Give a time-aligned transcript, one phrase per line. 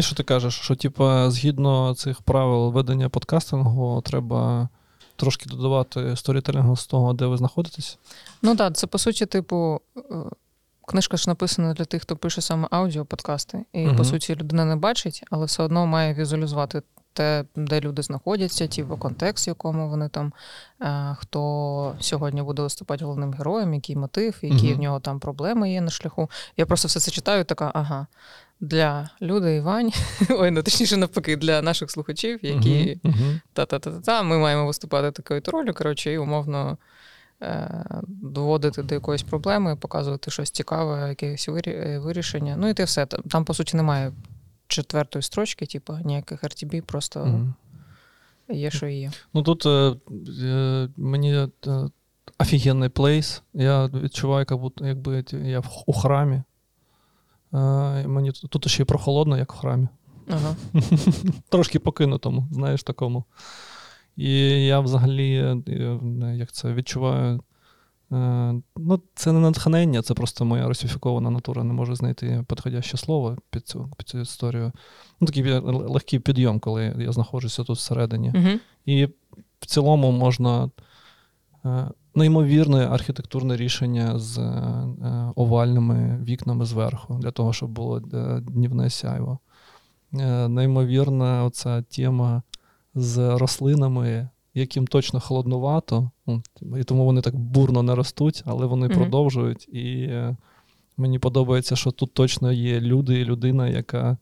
[0.00, 0.54] І що ти кажеш?
[0.54, 4.68] Що, типа, згідно цих правил ведення подкастингу, треба
[5.16, 7.98] трошки додавати сторітелінгу з того, де ви знаходитесь?
[8.42, 10.00] Ну так, це по суті, типу, е,
[10.86, 13.64] книжка ж написана для тих, хто пише саме аудіоподкасти.
[13.72, 13.96] І, угу.
[13.96, 16.82] по суті, людина не бачить, але все одно має візуалізувати
[17.12, 20.32] те, де люди знаходяться, типу, контекст, в якому вони там,
[20.82, 24.76] е, хто сьогодні буде виступати головним героєм, який мотив, які Мгм.
[24.76, 26.30] в нього там проблеми є на шляху.
[26.56, 28.06] Я просто все це читаю, така, ага.
[28.60, 29.92] Для Люди і Вань,
[30.30, 33.00] ой, ну точніше навпаки, для наших слухачів, які
[33.52, 36.78] та-та-та-та, ми маємо виступати такою то ролью, коротше, і умовно
[37.42, 42.56] е, доводити до якоїсь проблеми, показувати щось цікаве, якесь е, вирішення.
[42.58, 43.06] Ну і те все.
[43.06, 44.12] Там, по суті, немає
[44.70, 47.54] четвертої строчки, типу, ніяких RTB, просто Мгм.
[48.48, 49.12] є, що є.
[49.34, 49.94] Ну тут е,
[50.44, 51.48] е, мені е,
[52.38, 53.42] офігенний плейс.
[53.54, 56.42] Я відчуваю, як будто, якби я в- у храмі.
[57.54, 57.56] Е,
[58.06, 59.88] мені тут, тут ще й прохолодно, як в храмі.
[60.28, 60.56] Ага.
[61.48, 63.24] Трошки покинутому, знаєш, такому.
[64.16, 67.40] І я взагалі, е, як це відчуваю.
[68.12, 71.64] Е, Ну, це не натхнення, це просто моя русифікована натура.
[71.64, 74.72] Не можу знайти підходяще слово під цю, під цю історію.
[75.20, 78.32] Ну, такий легкий підйом, коли я знаходжуся тут всередині.
[78.34, 78.58] Угу.
[78.86, 79.06] І
[79.60, 80.70] в цілому можна
[81.64, 88.00] е, неймовірне архітектурне рішення з е, овальними вікнами зверху, для того, щоб було
[88.40, 89.38] днівне сяйво.
[90.48, 92.42] Неймовірна оця тема
[92.94, 96.42] з рослинами, яким точно холоднувато, ну,
[96.78, 98.96] і тому вони так бурно не ростуть, але вони Мгм.
[98.96, 99.68] продовжують.
[99.68, 100.36] І е,
[100.96, 104.16] мені подобається, що тут точно є люди і людина, яка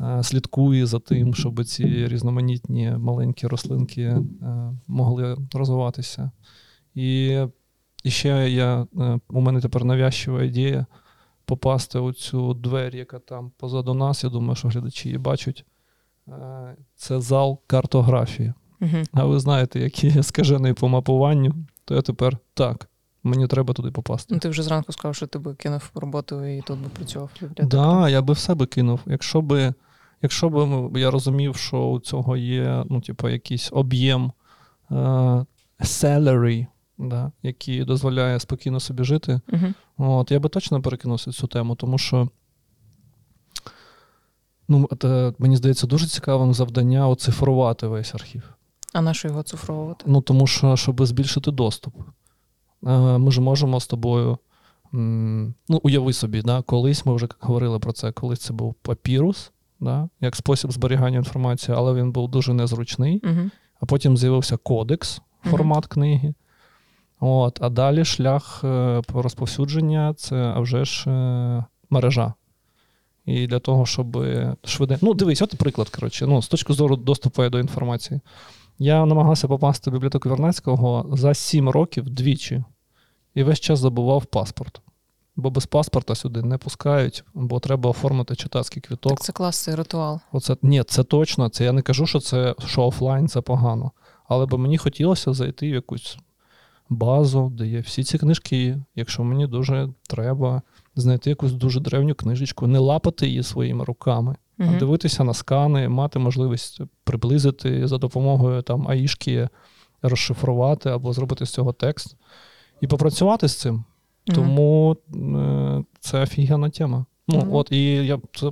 [0.00, 4.22] е, слідкує за тим, щоб ці різноманітні маленькі рослинки е,
[4.86, 6.30] могли розвиватися.
[6.94, 7.40] І,
[8.04, 8.86] і ще я,
[9.28, 10.86] у мене тепер навязчива ідея
[11.44, 14.24] попасти у цю двері, яка там позаду нас.
[14.24, 15.64] Я думаю, що глядачі її бачать.
[16.96, 18.52] Це зал картографії.
[18.80, 19.02] Угу.
[19.12, 21.54] А ви знаєте, який я скажений по мапуванню,
[21.84, 22.88] то я тепер так.
[23.22, 24.34] Мені треба туди попасти.
[24.34, 27.30] Ну, ти вже зранку сказав, що ти би кинув роботу і тут би працював.
[27.54, 29.00] Так, да, я би в себе кинув.
[29.06, 29.74] Якщо би,
[30.22, 34.32] якщо би ну, я розумів, що у цього є ну, типу, якийсь об'єм
[34.90, 34.94] е,
[35.80, 36.66] salary,
[36.98, 39.74] да, який дозволяє спокійно собі жити, Мгм.
[39.98, 42.28] от, я би точно перекинувся цю тему, тому що.
[44.68, 48.55] Ну, це, мені здається, дуже цікавим завдання оцифрувати весь архів.
[48.92, 50.04] А на що його цифровувати?
[50.08, 51.94] Ну, тому що, щоб збільшити доступ.
[52.86, 54.38] Е, Ми ж можемо з тобою.
[54.92, 60.08] Ну, уяви собі, да, колись ми вже говорили про це, колись це був папірус, да,
[60.20, 63.22] як спосіб зберігання інформації, але він був дуже незручний.
[63.24, 63.50] Угу.
[63.80, 66.34] А потім з'явився кодекс, формат книги.
[67.20, 72.34] От, а далі шлях е, розповсюдження це а вже ж е, мережа.
[73.24, 74.26] І для того, щоб
[74.64, 75.06] швиденько.
[75.06, 78.20] Ну, дивись, от приклад, коротше, ну, з точки зору доступу до інформації.
[78.78, 82.64] Я намагався попасти в бібліотеку Вернецького за 7 років двічі.
[83.34, 84.80] І весь час забував паспорт.
[85.36, 89.12] Бо без паспорта сюди не пускають, бо треба оформити читацький квіток.
[89.12, 90.20] Так це клас, це ритуал.
[90.32, 91.48] Оце ні, це точно.
[91.48, 93.90] Це я не кажу, що це що офлайн це погано.
[94.28, 96.18] Але би мені хотілося зайти в якусь
[96.88, 98.78] базу, де є всі ці книжки.
[98.94, 100.62] Якщо мені дуже треба
[100.96, 104.78] знайти якусь дуже древню книжечку, не лапати її своїми руками, Мгм.
[104.78, 109.48] дивитися на скани, мати можливість приблизити за допомогою там аїшки,
[110.02, 112.16] розшифрувати або зробити з цього текст
[112.80, 113.74] і попрацювати з цим.
[113.74, 113.84] Мгм.
[114.34, 117.04] Тому е, це офігенна тема.
[117.28, 118.50] Ну, от, і я, це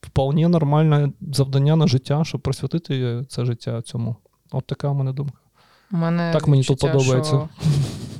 [0.00, 4.16] вполне нормальне завдання на життя, щоб присвятити це життя цьому.
[4.50, 5.38] От така в мене думка.
[5.92, 7.30] У мене Так мені тут подобається.
[7.30, 7.48] Що...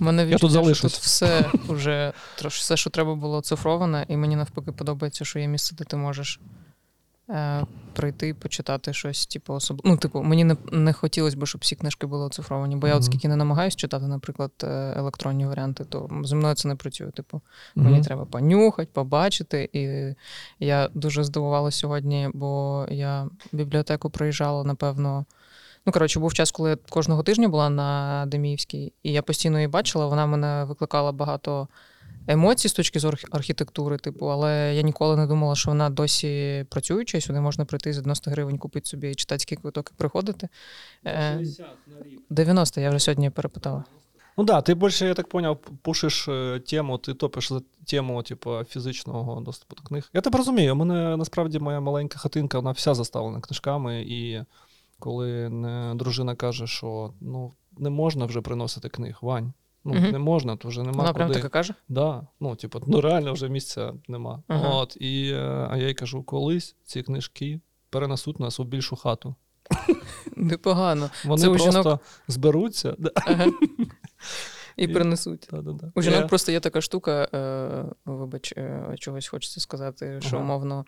[0.01, 0.83] У мене Я тут відчуття, що.
[0.83, 2.13] Тут все вже
[2.45, 6.41] все, що треба було цифроване, і мені навпаки подобається, що є місце, де ти можеш
[7.31, 9.81] е, прийти почитати щось, типу, особ...
[9.85, 12.99] Ну, типу, мені не, не хотілося б, щоб всі книжки були оцифровані, бо я Мгм.
[12.99, 17.11] от скільки не намагаюся читати, наприклад, е, електронні варіанти, то зі мною це не працює.
[17.11, 17.41] Типу,
[17.75, 18.03] Мені Мгм.
[18.03, 19.71] треба понюхати, побачити.
[19.73, 20.15] І
[20.67, 25.25] я дуже здивувалася сьогодні, бо я бібліотеку приїжджала, напевно.
[25.87, 29.69] Ну, коротше, був час, коли я кожного тижня була на Деміївській, і я постійно її
[29.69, 30.07] бачила.
[30.07, 31.69] Вона мене викликала багато
[32.27, 37.19] емоцій з точки зору архітектури, типу, але я ніколи не думала, що вона досі працююча,
[37.19, 40.49] і сюди можна прийти за 90 гривень, купити собі читацький квиток і приходити.
[41.07, 41.45] Е,
[42.31, 43.85] 90, я вже сьогодні перепитала.
[44.39, 48.65] Ну да, ти більше, я так поняв, пушиш е, тему, ти топиш за тему, типу,
[48.65, 50.11] фізичного доступу до книг.
[50.15, 54.43] Я тебе розумію, у мене насправді моя маленька хатинка, вона вся заставлена книжками, і
[54.99, 59.53] коли е, дружина каже, що ну, не можна вже приносити книг, Вань.
[59.89, 60.11] Ну, Мгм.
[60.13, 61.19] не можна, то вже нема Вона куди.
[61.19, 61.75] прям таке каже?
[61.89, 64.43] Да, ну, типу, ну реально вже місця нема.
[64.49, 64.69] Ага.
[64.69, 67.61] От, і, е, а я їй кажу, колись ці книжки
[67.91, 69.35] перенесуть нас у більшу хату.
[70.37, 71.11] Непогано.
[71.25, 71.99] Вони Це просто жінок-
[72.29, 72.95] зберуться.
[72.99, 73.47] Да, Ага.
[74.77, 75.49] І І- принесуть.
[75.51, 75.93] да, да, да.
[75.95, 80.45] У жінок Е, просто є така штука, е, вибач, е, чогось хочеться сказати, що Ага.
[80.45, 80.85] умовно.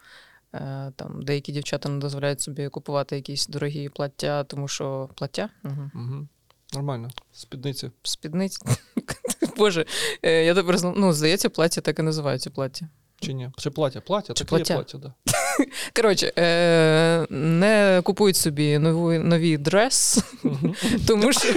[0.54, 5.48] е, Там деякі дівчата не дозволяють собі купувати якісь дорогі плаття, тому що плаття?
[5.64, 5.90] Угу.
[5.94, 6.28] Мгм.
[6.74, 7.10] Нормально.
[7.32, 7.90] Спідниці.
[8.02, 8.58] Спідниці.
[9.56, 9.86] Боже,
[10.22, 12.88] е, я тепер зна- ну, здається, плаття так і називається плаття.
[13.20, 13.50] Чи ні?
[13.58, 14.00] Чи плаття?
[14.00, 14.74] Плаття, Чи плаття?
[14.74, 15.14] плаття, да.
[15.96, 20.18] Коротше, е, не купують собі новий, новий дрес,
[21.06, 21.48] тому що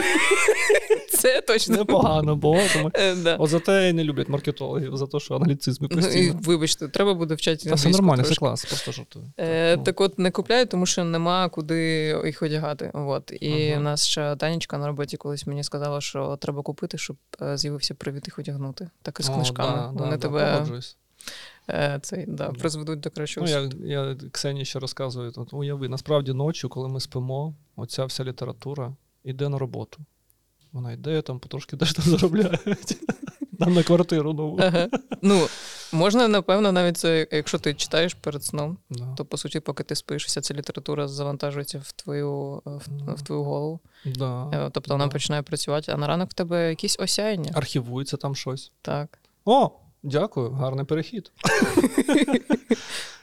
[1.21, 2.59] це точно Непогано було.
[2.73, 2.91] Тому...
[2.93, 3.35] Е, да.
[3.35, 6.39] От за те і не люблять маркетологів, за те, що аналітизми Ну, постійно.
[6.43, 9.25] вибачте, треба буде вчати Та англійську нормально, це клас, просто жартую.
[9.37, 9.83] Е, Ну.
[9.83, 11.81] так от не купляють, тому що нема куди
[12.25, 12.91] їх одягати.
[12.93, 13.31] От.
[13.41, 13.79] І Ага.
[13.79, 17.93] в нас ще Танечка на роботі колись мені сказала, що треба купити, щоб е, з'явився
[17.93, 18.89] привід їх одягнути.
[19.01, 19.75] Так і з О, книжками.
[19.77, 20.65] да, Вони да, тебе
[21.69, 22.53] е, цей, да, Да.
[22.59, 23.47] призведуть до кращого.
[23.47, 23.69] Ну, я,
[24.09, 25.31] я Ксенії ще розказую.
[25.31, 28.93] Тут, уяви, насправді ночі, коли ми спимо, оця вся література
[29.23, 29.99] йде на роботу.
[30.73, 32.59] Вона йде там, потрошки теж там заробляє.
[33.59, 34.57] Нам на квартиру нову.
[34.61, 34.89] Ага.
[35.21, 35.47] Ну,
[35.91, 39.13] можна, напевно, навіть це, якщо ти читаєш перед сном, Да.
[39.17, 42.81] то по суті, поки ти спиш, вся ця література завантажується в твою, в,
[43.13, 43.79] в твою голову.
[44.05, 44.49] Да.
[44.53, 45.11] Е, Тобто вона да.
[45.11, 47.51] починає працювати, а на ранок в тебе якісь осяяння.
[47.55, 48.71] Архівується там щось.
[48.81, 49.19] Так.
[49.45, 49.71] О,
[50.03, 51.31] дякую, гарний перехід.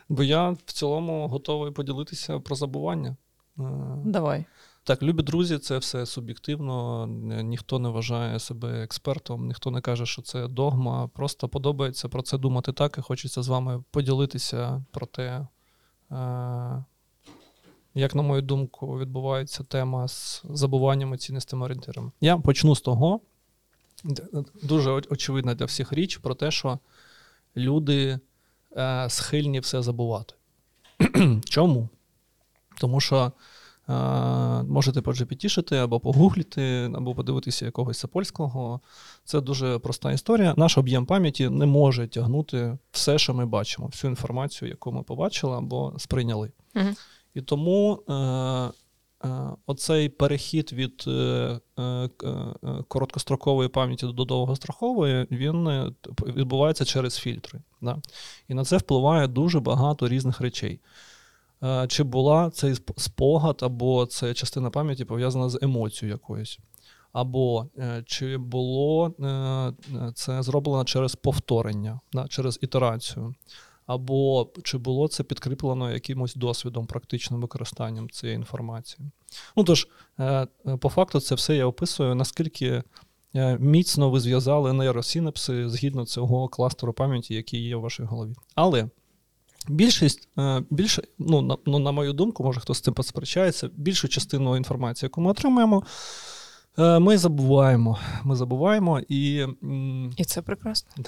[0.08, 3.16] Бо я в цілому готовий поділитися про забування.
[3.58, 3.62] Е,
[4.04, 4.44] Давай.
[4.88, 7.06] Так, любі друзі, це все суб'єктивно.
[7.06, 11.08] Ні- Ніхто не вважає себе експертом, ніхто не каже, що це догма.
[11.14, 15.46] Просто подобається про це думати так, і хочеться з вами поділитися про те,
[16.10, 16.84] е,
[17.94, 22.10] як, на мою думку, відбувається тема з забуванням і цінністими орієнтирами.
[22.20, 23.20] Я почну з того,
[24.62, 26.78] дуже очевидна для всіх річ про те, що
[27.56, 28.18] люди
[28.76, 30.34] е, схильні все забувати.
[31.44, 31.88] Чому?
[32.80, 33.30] Тому що е,
[34.68, 38.80] можете поджепітішити або погугліти, або подивитися якогось Сапольського.
[39.24, 40.54] Це дуже проста історія.
[40.56, 45.56] Наш об'єм пам'яті не може тягнути все, що ми бачимо, всю інформацію, яку ми побачили
[45.56, 46.50] або сприйняли.
[46.74, 46.96] Мгм.
[47.34, 48.70] І тому е, е,
[49.66, 51.10] оцей перехід від е,
[51.78, 52.08] е, е,
[52.88, 55.92] короткострокової пам'яті до довгострокової, він е,
[56.26, 57.60] відбувається через фільтри.
[57.80, 57.98] Да?
[58.48, 60.80] І на це впливає дуже багато різних речей.
[61.62, 66.58] Е, Чи була цей сп- спогад, або це частина пам'яті пов'язана з емоцією якоюсь.
[67.12, 69.72] Або е, чи було е,
[70.14, 73.34] це зроблено через повторення, через ітерацію,
[73.86, 79.10] або чи було це підкріплено якимось досвідом, практичним використанням цієї інформації.
[79.56, 79.88] Ну тож,
[80.80, 82.82] по факту, це все я описую, наскільки
[83.58, 88.34] міцно ви зв'язали нейросинапси згідно цього кластеру пам'яті, який є в вашій голові.
[88.54, 88.88] Але
[89.68, 94.08] більшість, е, більше, ну, на, ну, на мою думку, може хтось з цим посперечається, більшу
[94.08, 95.82] частину інформації, яку ми отримуємо,
[96.78, 97.98] е, ми забуваємо.
[98.24, 99.46] Ми забуваємо і.
[100.16, 100.90] І це прекрасно.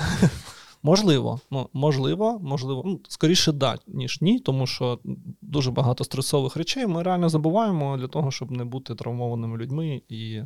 [0.83, 5.01] Можливо, ну можливо, можливо, ну скоріше да, ніж ні, тому що
[5.43, 10.43] дуже багато стресових речей ми реально забуваємо для того, щоб не бути травмованими людьми, і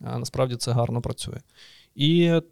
[0.00, 1.40] а, насправді це гарно працює.
[1.94, 2.42] І е,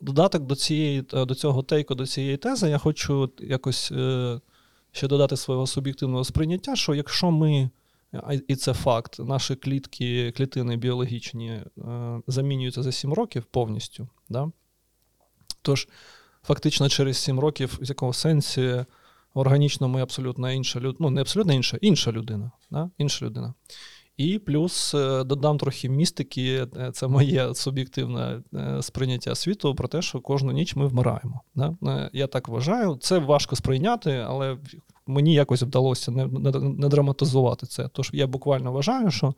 [0.00, 4.40] додаток до цієї е, до цього тейку, до цієї тези, я хочу якось е,
[4.92, 7.70] ще додати свого суб'єктивного сприйняття, що якщо ми,
[8.48, 11.64] і це факт, наші клітки, клітини біологічні е,
[12.26, 14.08] замінюються за 7 років повністю.
[14.28, 14.50] Да?
[15.62, 15.88] Тож,
[16.42, 18.84] фактично, через 7 років, в якому сенсі
[19.34, 22.50] органічно ми абсолютно інша людина, ну не абсолютно інша, інша людина.
[22.70, 22.90] Да?
[22.98, 23.54] Інша людина.
[24.16, 30.02] І плюс е, додам трохи містики, е, це моє суб'єктивне е, сприйняття світу про те,
[30.02, 31.40] що кожну ніч ми вмираємо.
[31.54, 32.10] Да?
[32.12, 32.96] Я так вважаю.
[33.00, 34.58] Це важко сприйняти, але
[35.06, 37.88] мені якось вдалося не, не, не драматизувати це.
[37.88, 39.34] Тож я буквально вважаю, що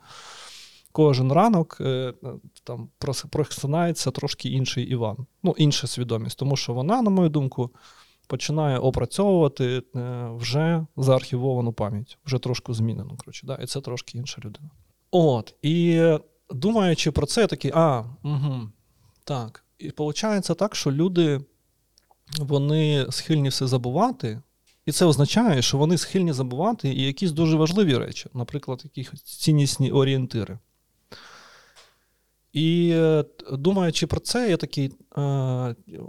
[0.92, 1.80] кожен ранок
[2.64, 2.88] там
[3.30, 7.70] просинається трошки інший Іван, ну, інша свідомість, тому що вона, на мою думку,
[8.26, 13.16] починає опрацьовувати е, вже заархівовану пам'ять, вже трошки змінену.
[13.16, 13.54] Коротше, да?
[13.54, 14.70] І це трошки інша людина.
[15.10, 16.08] От, і
[16.50, 18.70] думаючи про це, я такий, а, угу,
[19.24, 19.64] так.
[19.78, 21.40] І виходить так, що люди
[22.38, 24.42] вони схильні все забувати.
[24.86, 29.90] І це означає, що вони схильні забувати і якісь дуже важливі речі, наприклад, якісь ціннісні
[29.90, 30.58] орієнтири.
[32.56, 35.22] І е, думаючи про це, я такий, е,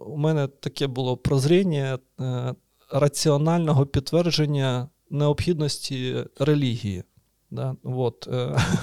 [0.05, 2.55] у мене таке було прозріння е,
[2.91, 7.03] раціонального підтвердження необхідності релігії.
[7.51, 7.75] Да?
[7.83, 8.29] От,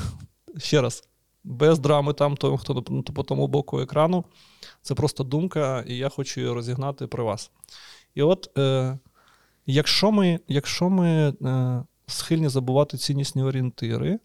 [0.59, 1.05] ще раз,
[1.45, 2.83] без драми там, то, хто
[3.15, 4.25] по тому боку екрану,
[4.83, 7.51] це просто думка, і я хочу її розігнати при вас.
[8.15, 8.59] І от,
[9.67, 11.35] якщо ми, якщо ми
[12.07, 14.19] схильні забувати ціннісні орієнтири,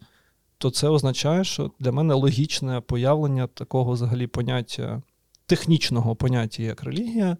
[0.59, 5.01] то це означає, що для мене логічне появлення такого взагалі поняття,
[5.45, 7.37] технічного поняття, як релігія,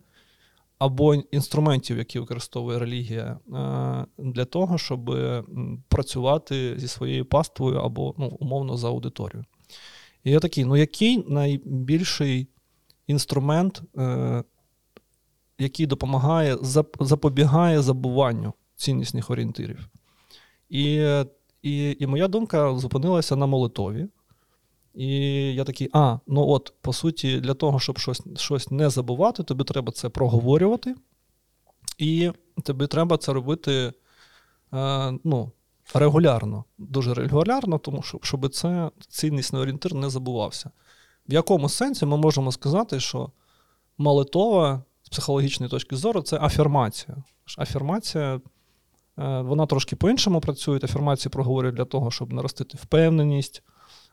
[0.77, 5.17] або інструментів, які використовує релігія, е, для того, щоб
[5.87, 9.45] працювати зі своєю паствою або ну, умовно за аудиторію.
[10.23, 12.47] І я такий: ну який найбільший
[13.07, 14.43] інструмент, е,
[15.57, 16.57] який допомагає,
[16.99, 19.89] запобігає забуванню ціннісних орієнтирів?
[20.69, 21.03] І,
[21.61, 24.07] і, І моя думка зупинилася на молитові.
[24.93, 25.07] І
[25.55, 29.63] я такий, а, ну от, по суті, для того, щоб щось щось не забувати, тобі
[29.63, 30.95] треба це проговорювати,
[31.97, 32.31] і
[32.63, 33.93] тобі треба це робити
[34.73, 35.51] е, ну,
[35.93, 40.71] регулярно, дуже регулярно, тому що щоб це ціннісний орієнтир не забувався.
[41.29, 43.31] В якому сенсі ми можемо сказати, що
[43.97, 47.17] молитова з психологічної точки зору це афірмація.
[47.57, 48.41] Афірмація,
[49.41, 50.79] вона трошки по-іншому працює.
[50.83, 53.63] Афірмації проговорюють для того, щоб наростити впевненість.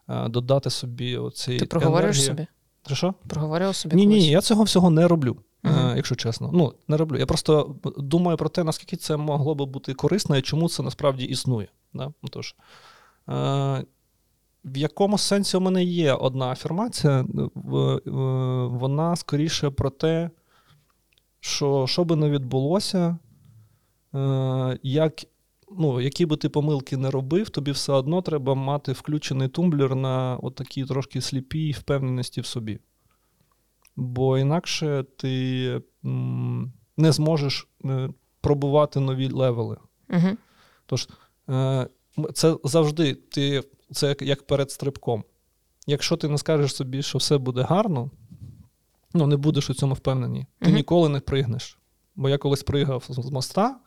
[0.08, 1.58] Е, додати собі оцей.
[1.58, 2.46] Ти проговорюєш собі?
[2.92, 3.14] Що?
[3.28, 3.96] Проговорював собі?
[3.96, 5.96] Ні, ні, я цього всього не роблю, uh-huh.
[5.96, 6.50] якщо чесно.
[6.52, 7.18] Ну, не роблю.
[7.18, 11.24] Я просто думаю про те, наскільки це могло би бути корисно і чому це насправді
[11.24, 11.68] існує.
[11.94, 12.12] Да?
[12.30, 12.54] Тож,
[13.28, 13.84] е,
[14.64, 17.26] в якому сенсі у мене є одна афірмація,
[18.70, 20.30] вона скоріше про те,
[21.40, 23.18] що що би не відбулося,
[24.82, 25.24] як
[25.70, 30.36] ну, які би ти помилки не робив, тобі все одно треба мати включений тумблер на
[30.36, 32.78] отакій трошки сліпій впевненості в собі.
[33.96, 35.82] Бо інакше ти
[36.96, 38.08] не зможеш е,
[38.40, 39.76] пробувати нові левели.
[40.10, 40.36] Угу.
[40.86, 41.08] Тож,
[41.48, 41.88] е,
[42.34, 45.24] це завжди ти, це як, перед стрибком.
[45.86, 48.10] Якщо ти не скажеш собі, що все буде гарно,
[49.14, 50.76] ну не будеш у цьому впевнений, ти угу.
[50.76, 51.78] ніколи не пригнеш.
[52.16, 53.80] Бо я колись пригав з моста,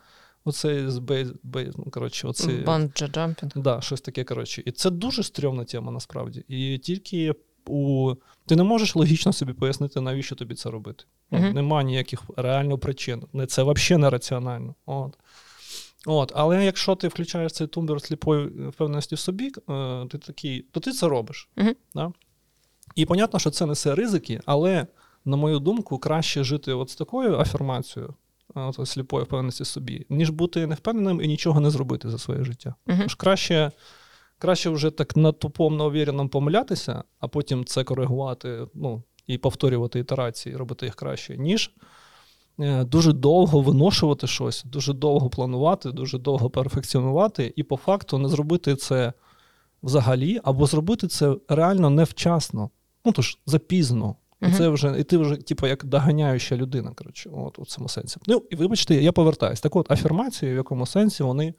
[0.50, 2.64] Оцей з base, base, ну, коротше, оцей,
[3.08, 3.52] jumping.
[3.56, 4.64] Да, щось таке, коротше.
[4.66, 6.46] І це дуже стрьомна тема насправді.
[6.48, 7.34] І тільки
[7.68, 8.14] у.
[8.46, 11.04] Ти не можеш логічно собі пояснити, навіщо тобі це робити.
[11.32, 11.54] Uh-huh.
[11.54, 13.24] Нема ніяких реально причин.
[13.48, 14.76] Це взагалі не раціонально.
[14.86, 15.18] От.
[16.06, 16.32] От.
[16.36, 20.92] Але якщо ти включаєш цей тумбер сліпої впевненості в собі, е, ти такий, то ти
[20.92, 21.50] це робиш.
[21.58, 21.76] Uh-huh.
[21.96, 22.12] Да?
[22.96, 24.88] І понятно, що це несе ризики, але,
[25.26, 28.16] на мою думку, краще жити от з такою афірмацією
[28.86, 32.76] сліпої впевненості собі, ніж бути невпевненим і нічого не зробити за своє життя.
[32.88, 33.04] Uh-huh.
[33.04, 33.72] Тож краще
[34.38, 40.00] краще вже так на тупом, на увіреному помилятися, а потім це коригувати ну, і повторювати
[40.00, 41.72] ітерації, робити їх краще, ніж
[42.60, 48.30] е, дуже довго виношувати щось, дуже довго планувати, дуже довго перфекціонувати, і по факту не
[48.30, 49.14] зробити це
[49.84, 52.70] взагалі, або зробити це реально невчасно.
[53.06, 54.16] Ну тож запізно.
[54.42, 56.92] І це вже, і ти вже, типу, як доганяюча людина.
[56.96, 58.18] коротше, от, у цьому сенсі.
[58.28, 59.62] Ну, і вибачте, я повертаюсь.
[59.62, 61.54] Так от, афірмації, в якому сенсі вони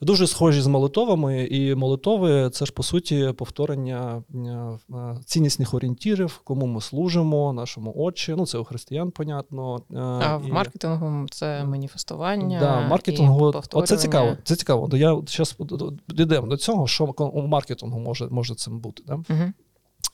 [0.00, 6.66] дуже схожі з молитовами, і молитови це ж, по суті, повторення е, ціннісних орієнтірів, кому
[6.66, 8.34] ми служимо, нашому отчі.
[8.36, 9.76] Ну, це у християн, понятно.
[9.76, 10.50] Е, а і...
[10.50, 12.60] в маркетингу це маніфестування.
[12.60, 14.36] Да, маркетингу, і Оце цікаво.
[14.44, 14.88] Це цікаво.
[14.92, 15.56] Я зараз
[16.08, 19.02] дійдемо до цього, що у маркетингу може може цим бути.
[19.06, 19.14] Да?
[19.14, 19.52] Угу.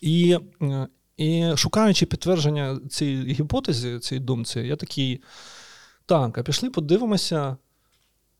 [0.00, 5.22] І е, і шукаючи підтвердження цієї гіпотези, цієї думці, я такий.
[6.06, 7.56] Так, а пішли, подивимося.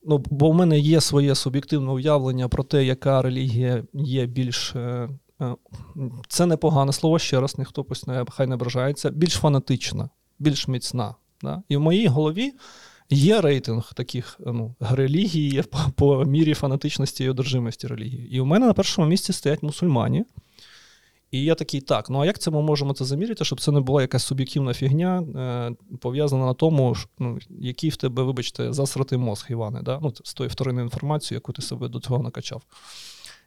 [0.05, 4.77] Ну, Бо в мене є своє суб'єктивне уявлення про те, яка релігія є більш.
[4.77, 5.09] Е,
[5.41, 5.55] е,
[6.29, 11.15] це непогане слово, ще раз, ніхто не, хай не ображається, більш фанатична, більш міцна.
[11.43, 11.63] Да?
[11.69, 12.53] І в моїй голові
[13.11, 18.29] є рейтинг таких ну, релігій по, по мірі фанатичності і одержимості релігії.
[18.37, 20.25] І у мене на першому місці стоять мусульмані.
[21.33, 23.81] І я такий, так, ну а як це ми можемо це заміряти, щоб це не
[23.81, 29.47] була якась суб'єктивна фігня, е, пов'язана на тому, ну, який в тебе, вибачте, засратий мозг,
[29.51, 29.99] Іване, да?
[30.03, 32.63] ну, з тої вторинної інформації, яку ти себе до цього накачав.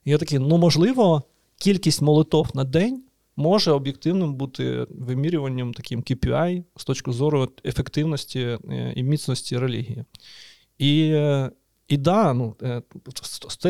[0.06, 1.24] І я такий, ну можливо,
[1.58, 3.04] кількість молитов на день
[3.36, 10.04] може об'єктивним бути вимірюванням таким KPI з точки зору ефективності е, і міцності релігії.
[10.77, 11.51] І е,
[11.88, 12.82] і да, ну, е,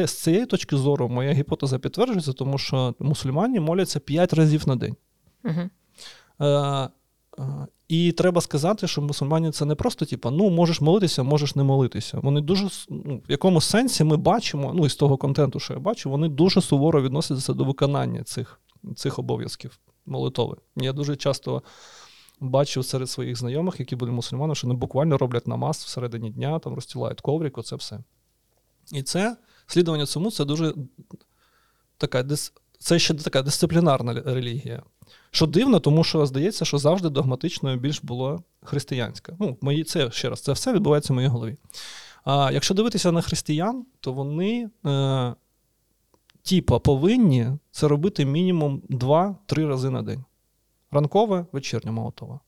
[0.07, 4.95] з цієї точки зору моя гіпотеза підтверджується, тому що мусульмані моляться 5 разів на день.
[6.39, 6.89] Е, е,
[7.87, 12.19] І треба сказати, що мусульмані це не просто, типу, ну, можеш молитися, можеш не молитися.
[12.23, 16.09] Вони дуже ну, в якомусь сенсі ми бачимо, ну, із того контенту, що я бачу,
[16.09, 18.59] вони дуже суворо відносяться до виконання цих
[18.95, 20.57] цих обов'язків молитови.
[20.75, 21.63] Я дуже часто
[22.39, 26.73] бачив серед своїх знайомих, які були мусульмани, що вони буквально роблять намаз всередині дня, там
[26.73, 27.99] розстілають коврик, оце все.
[28.91, 29.37] І це
[29.67, 30.73] слідування цьому це дуже
[31.97, 32.25] така
[32.79, 34.83] це ще така дисциплінарна релігія.
[35.31, 39.35] Що дивно, тому що здається, що завжди догматичною більш було християнська.
[39.39, 41.57] Ну, мої, це ще раз, це все відбувається в моїй голові.
[42.23, 45.33] А якщо дивитися на християн, то вони е,
[46.43, 50.23] типа повинні це робити мінімум 2-3 рази на день.
[50.91, 52.39] Ранкове, вечірнє молотове.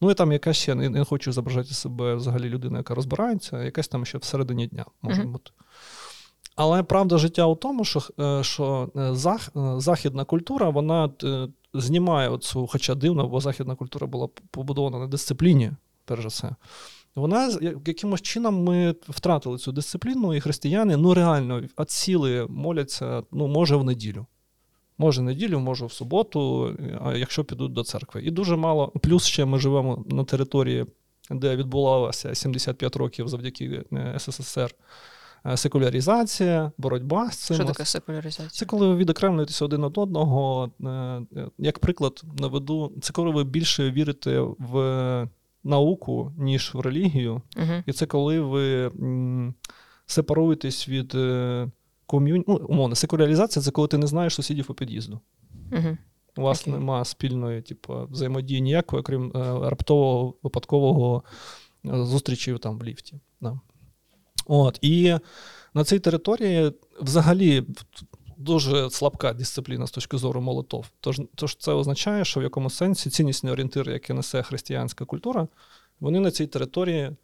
[0.00, 3.88] Ну і там якась ще, я не хочу зображати себе взагалі людина, яка розбирається, якась
[3.88, 5.32] там ще всередині дня може Мгм.
[5.32, 5.50] бути.
[6.56, 11.10] Але правда життя у тому, що, е, що е, зах, е, західна культура, вона
[11.74, 15.72] знімає оцю, хоча дивно, бо західна культура була побудована на дисципліні,
[16.04, 16.54] перш за все.
[17.14, 23.76] Вона якимось чином ми втратили цю дисципліну, і християни ну реально відсіли, моляться, ну, може,
[23.76, 24.26] в неділю.
[24.98, 26.74] Може, неділю, може в суботу,
[27.16, 28.22] якщо підуть до церкви.
[28.22, 28.88] І дуже мало.
[28.88, 30.86] Плюс ще ми живемо на території,
[31.30, 34.74] де відбувалося 75 років завдяки е, СССР
[35.46, 37.56] е, секуляризація, боротьба з цим.
[37.56, 38.48] Що таке секуляризація?
[38.48, 40.70] Це коли ви відокремлюєтеся один від одного.
[40.84, 41.22] Е,
[41.58, 45.28] Як приклад наведу, це коли ви більше вірите в
[45.64, 47.42] науку, ніж в релігію.
[47.56, 47.82] Угу.
[47.86, 48.90] І це коли ви
[50.06, 51.16] сепаруєтесь від
[52.08, 52.44] ком'юні...
[52.48, 55.20] Ну, умовно, секуляризація це коли ти не знаєш сусідів по під'їзду.
[55.72, 55.96] Угу.
[56.36, 56.72] У вас Окей.
[56.72, 61.22] нема спільної, типу, взаємодії ніякої, крім е, раптового випадкового
[61.86, 63.20] е, зустрічі там в ліфті.
[63.40, 63.60] Да.
[64.46, 65.14] От, і
[65.74, 67.64] на цій території взагалі
[68.36, 70.86] дуже слабка дисципліна з точки зору молотов.
[71.00, 75.48] Тож, тож це означає, що в якомусь сенсі ціннісні орієнтири, які несе християнська культура,
[76.00, 77.16] вони на цій території е,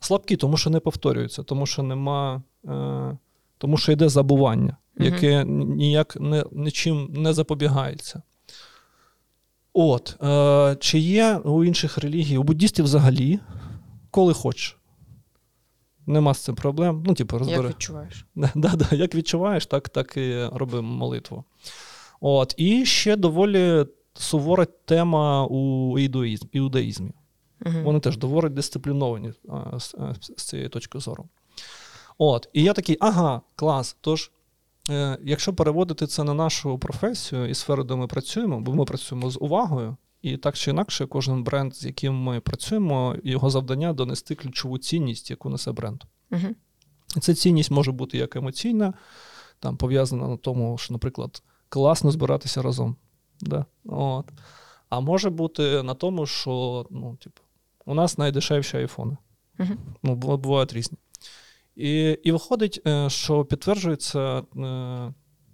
[0.00, 2.42] слабкі, тому що не повторюються, тому що нема.
[2.64, 3.18] Е,
[3.58, 8.22] тому що йде забування, яке ніяк не, нічим не запобігається.
[9.72, 13.40] От, е, чи є у інших релігій, у буддістів взагалі,
[14.10, 14.78] коли хочеш.
[16.06, 17.02] Нема з цим проблем.
[17.06, 17.68] Ну, типу, Як розбери.
[17.68, 18.26] відчуваєш?
[18.54, 21.44] Да, да, як відчуваєш, так, так і роби молитву.
[22.20, 22.54] От.
[22.56, 27.10] І ще доволі сувора тема у іудаїзм, іудаїзмі.
[27.66, 27.74] Угу.
[27.84, 29.32] Вони теж доволі дисципліновані
[29.78, 29.94] з,
[30.36, 31.28] з цієї точки зору.
[32.18, 33.96] От, і я такий, ага, клас.
[34.00, 34.30] Тож,
[34.90, 39.30] е, якщо переводити це на нашу професію і сферу, де ми працюємо, бо ми працюємо
[39.30, 44.34] з увагою, і так чи інакше, кожен бренд, з яким ми працюємо, його завдання донести
[44.34, 46.02] ключову цінність, яку несе бренд.
[46.30, 46.48] Угу.
[47.16, 48.94] І ця цінність може бути як емоційна,
[49.60, 52.96] там пов'язана на тому, що, наприклад, класно збиратися разом.
[53.40, 53.64] Да?
[53.84, 54.32] От.
[54.88, 57.42] А може бути на тому, що ну, типу,
[57.84, 59.16] у нас найдешевші айфони.
[59.58, 59.70] Угу.
[60.02, 60.98] Ну, бувають різні.
[61.76, 64.42] І, і виходить, е, що підтверджується е,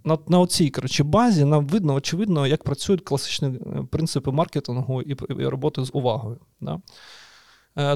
[0.04, 5.16] на, на оцій коротше, базі, нам видно, очевидно, як працюють класичні е, принципи маркетингу і,
[5.38, 6.40] і роботи з увагою.
[6.60, 6.80] Да?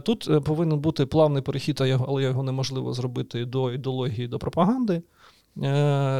[0.00, 5.02] Тут повинен бути плавний перехід, але його неможливо зробити до ідеології, до пропаганди,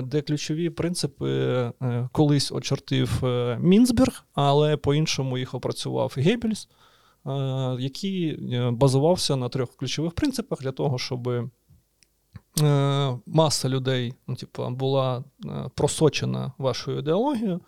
[0.03, 1.73] де ключові принципи
[2.13, 3.23] колись очертив
[3.61, 6.69] Мінцберг, але по-іншому їх опрацював Геббельс,
[7.79, 8.39] який
[8.71, 11.51] базувався на трьох ключових принципах для того, щоб е,
[13.27, 17.61] маса людей ну, типу, була е, просочена вашою ідеологією.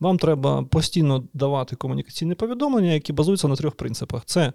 [0.00, 4.52] Вам треба постійно давати комунікаційні повідомлення, які базуються на трьох принципах: це е,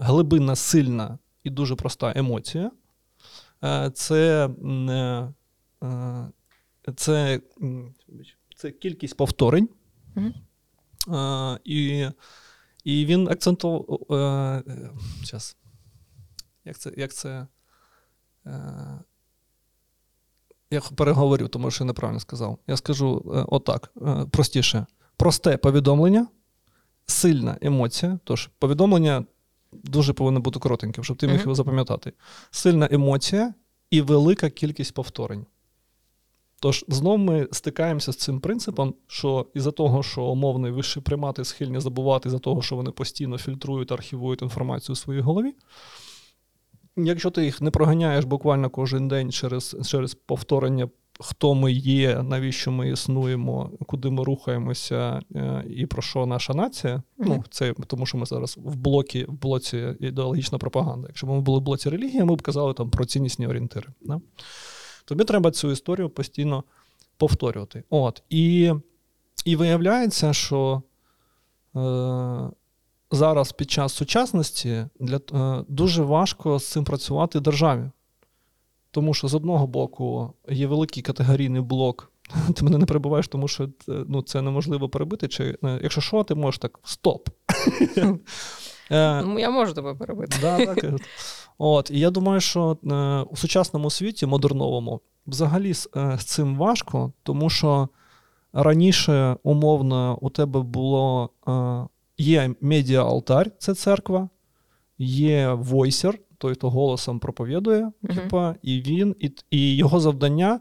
[0.00, 2.70] глибинна, сильна і дуже проста емоція.
[3.64, 5.28] Е, Це, е,
[5.82, 6.28] е,
[6.96, 7.40] це,
[8.56, 9.68] це кількість повторень.
[11.08, 12.06] Е, І,
[12.84, 13.98] і він акцентував.
[14.10, 14.90] е, е,
[16.64, 16.92] Як це.
[16.96, 17.46] Як це е,
[20.70, 22.58] я переговорю, тому що я неправильно сказав.
[22.66, 24.86] Я скажу е, отак: е, простіше.
[25.16, 26.26] Просте повідомлення,
[27.06, 28.18] сильна емоція.
[28.24, 29.24] Тож повідомлення
[29.72, 32.12] дуже повинно бути коротеньким, щоб ти міг його запам'ятати.
[32.50, 33.54] Сильна емоція
[33.90, 35.46] і велика кількість повторень.
[36.60, 41.80] Тож знову ми стикаємося з цим принципом, що із-за того, що умовні вищі примати схильні
[41.80, 45.54] забувати за того, що вони постійно фільтрують, архівують інформацію у своїй голові.
[46.96, 50.88] Якщо ти їх не проганяєш буквально кожен день через, через повторення,
[51.20, 57.02] хто ми є, навіщо ми існуємо, куди ми рухаємося е, і про що наша нація,
[57.18, 61.08] ну, це тому, що ми зараз в блокі, в блоці ідеологічна пропаганда.
[61.08, 63.88] Якщо б ми були в блоці релігії, ми б казали там про ціннісні орієнтири.
[64.00, 64.20] Да?
[65.04, 66.64] Тобі треба цю історію постійно
[67.16, 67.84] повторювати.
[67.90, 68.22] От.
[68.30, 68.72] І,
[69.44, 70.82] і виявляється, що
[71.76, 71.80] е,
[73.12, 77.90] зараз під час сучасності для, е, дуже важко з цим працювати державі.
[78.90, 82.12] Тому що з одного боку є великий категорійний блок.
[82.56, 85.28] Ти мене не перебуваєш, тому що е, ну, це неможливо перебити.
[85.28, 87.28] Чи, е, якщо що, ти можеш так стоп.
[88.90, 90.36] Ну, я можу тебе перебити.
[90.40, 91.00] Да, так.
[91.58, 92.94] От, і я думаю, що е,
[93.30, 97.88] у сучасному світі, модерновому, взагалі з, е, з цим важко, тому що
[98.52, 101.30] раніше, умовно, у тебе було
[102.22, 104.28] є медіа-алтарь, це церква,
[104.98, 110.60] є войсер, той, хто голосом проповідує, типа, і він, і, і його завдання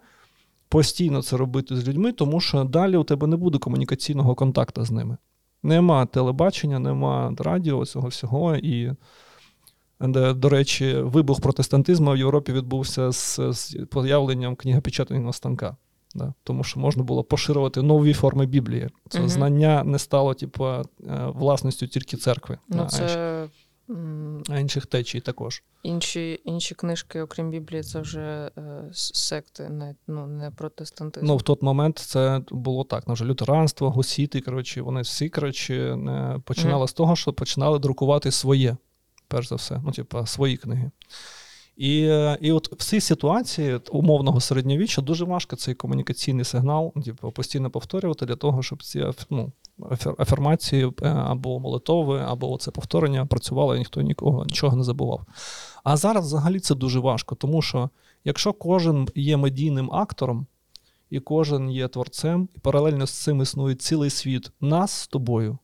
[0.70, 4.92] постійно це робити з людьми, тому що далі у тебе не буде комунікаційного контакту з
[4.92, 5.18] ними.
[5.64, 8.56] Нема телебачення, нема радіо, цього всього.
[8.56, 8.92] І,
[10.00, 15.78] де, до речі, вибух протестантизму в Європі відбувся з, з появленням книгопечатаного станка.
[16.16, 16.34] Да?
[16.44, 18.90] Тому що можна було поширювати нові форми Біблії.
[19.10, 19.30] Це Мгм.
[19.30, 20.84] знання не стало, типу, е,
[21.28, 23.48] власністю тільки церкви, Ну, це
[24.50, 25.64] а інших течій також.
[25.84, 31.26] інші, інші книжки, окрім Біблії, це вже е, секти, не, ну, не протестантизм.
[31.26, 33.04] Ну, в той момент це було так.
[33.08, 38.32] Ну, вже лютеранство, гусіти, коротше, вони всі коротше, е, починали з того, що починали друкувати
[38.32, 38.78] своє,
[39.28, 40.92] перш за все, ну, типу, свої книги.
[41.82, 42.00] І,
[42.42, 48.26] і от в цій ситуації умовного середньовіччя дуже важко цей комунікаційний сигнал типу, постійно повторювати
[48.26, 49.52] для того, щоб ці ну,
[50.18, 55.22] афірмації е, або молитови, або це повторення працювало, і ніхто нікого нічого не забував.
[55.84, 57.90] А зараз взагалі це дуже важко, тому що
[58.26, 60.48] якщо кожен є медійним актором,
[61.10, 65.58] і кожен є творцем, і паралельно з цим існує цілий світ нас з тобою,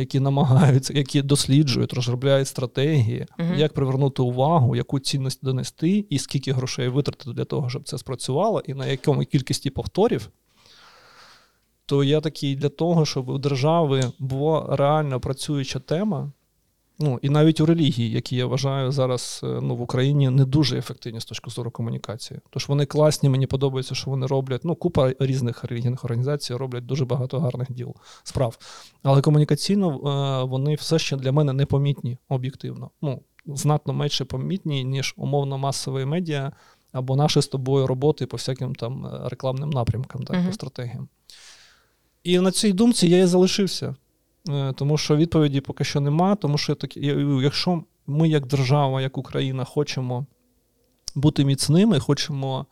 [0.00, 3.54] які намагаються, які досліджують, розробляють стратегії, угу.
[3.56, 8.62] як привернути увагу, яку цінність донести, і скільки грошей витратити для того, щоб це спрацювало,
[8.66, 10.30] і на якому кількості повторів.
[11.86, 16.32] То я такий для того, щоб у держави була реально працююча тема.
[16.98, 20.78] Ну, і навіть у релігії, які я вважаю зараз е, ну, в Україні не дуже
[20.78, 22.40] ефективні з точки зору комунікації.
[22.50, 24.64] Тож вони класні, мені подобається, що вони роблять.
[24.64, 28.58] Ну, купа різних релігійних організацій роблять дуже багато гарних діл, справ.
[29.02, 32.90] Але комунікаційно е, вони все ще для мене непомітні об'єктивно.
[33.02, 36.52] Ну, знатно менше помітні, ніж умовно масові медіа
[36.92, 40.46] або наші з тобою роботи по всяким там е, рекламним напрямкам, так, Мгм.
[40.46, 41.08] по стратегіям.
[42.24, 43.94] І на цій думці я і залишився.
[44.48, 49.18] Е, Тому що відповіді поки що нема, тому що так, якщо ми, як держава, як
[49.18, 50.26] Україна, хочемо
[51.14, 52.66] бути міцними, хочемо,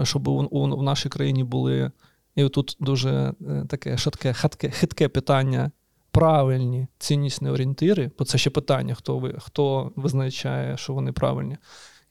[0.00, 1.90] е, щоб у, нашій країні були,
[2.36, 5.70] і тут дуже е, таке шатке, хатке, хитке питання,
[6.10, 11.56] правильні ціннісні орієнтири, бо це ще питання, хто, ви, хто визначає, що вони правильні.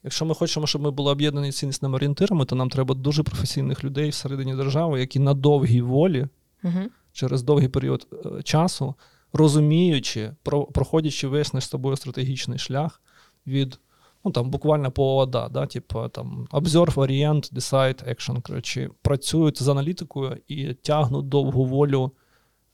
[0.03, 4.09] Якщо ми хочемо, щоб ми були об'єднані ціннісними орієнтирами, то нам треба дуже професійних людей
[4.09, 6.27] всередині держави, які на довгій волі
[6.63, 6.79] Угу.
[7.17, 8.95] Через довгий період е, часу,
[9.33, 10.31] розуміючи,
[10.73, 13.01] проходячи весь наш з тобою стратегічний шлях
[13.47, 13.79] від
[14.25, 19.67] ну там буквально по ОАДА, да, типу там Observe, Orient, Decide, Action, коротше, працюють з
[19.67, 22.11] аналітикою і тягнуть довгу волю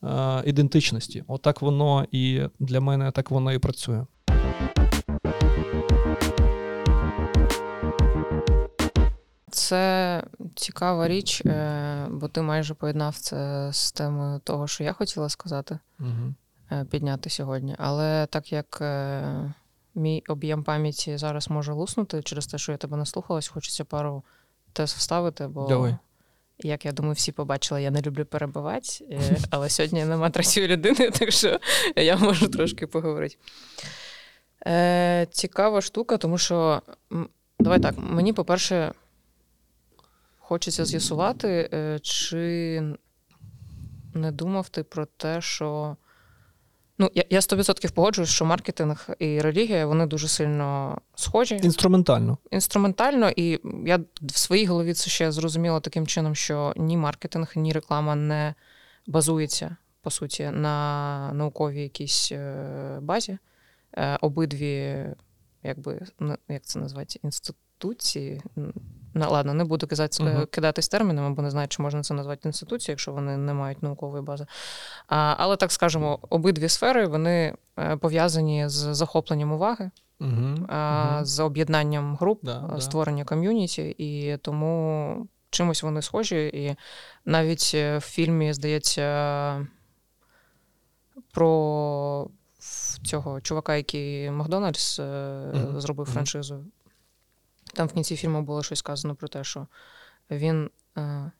[0.03, 1.23] е, ідентичності.
[1.27, 4.05] Отак воно і для мене так воно і працює.
[9.63, 10.23] Це
[10.55, 15.79] цікава річ, е, бо ти майже поєднав це з темою того, що я хотіла сказати,
[15.99, 16.85] Угу.
[16.85, 17.75] підняти сьогодні.
[17.79, 19.53] Але так як е,
[19.95, 24.23] мій об'єм пам'яті зараз може луснути через те, що я тебе не слухалась, хочеться пару
[24.73, 25.67] тез вставити, бо.
[25.67, 25.95] Давай.
[26.59, 31.11] Як я думаю, всі побачили, я не люблю перебивати, е, але сьогодні нема третьої людини,
[31.19, 31.59] так що
[31.95, 33.35] я можу трошки поговорити.
[34.67, 36.81] Е, цікава штука, тому що
[37.59, 38.93] давай так, мені, по-перше,
[40.43, 42.81] хочеться з'ясувати, е, чи
[44.13, 45.97] не думав ти про те, що.
[46.97, 52.37] Ну, я, я 100% погоджуюсь, що маркетинг і релігія вони дуже сильно схожі Інструментально.
[52.51, 57.73] інструментально, і я в своїй голові це ще зрозуміла таким чином, що ні маркетинг, ні
[57.73, 58.53] реклама не
[59.07, 63.37] базується, по суті, на науковій якійсь е, базі.
[63.97, 65.05] Е, Обидві,
[65.63, 68.41] якби, ну, як це назвати, інституції.
[69.13, 70.45] Ну, ладно, не буду казати, Мгм.
[70.45, 74.23] кидатись термінами, бо не знаю, чи можна це назвати інституцією, якщо вони не мають наукової
[74.23, 74.45] бази.
[75.07, 80.65] А, але так скажемо, обидві сфери вони е, пов'язані з захопленням уваги Угу.
[80.69, 83.23] а, з об'єднанням груп, Да, а, да.
[83.23, 86.47] ком'юніті, і тому чимось вони схожі.
[86.47, 86.75] І
[87.25, 89.67] навіть е, в фільмі, здається,
[91.31, 92.27] про
[93.03, 95.03] цього чувака, який Макдональдс е,
[95.53, 96.65] Мгм, зробив франшизу.
[97.73, 99.67] Там в кінці фільму було щось сказано про те, що
[100.31, 100.69] він.
[100.97, 101.31] е,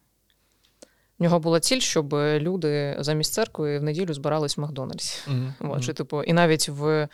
[1.19, 5.31] В нього була ціль, щоб люди замість церкви в неділю збирались в Макдональдсі.
[5.59, 7.07] От, чи, типу, і навіть в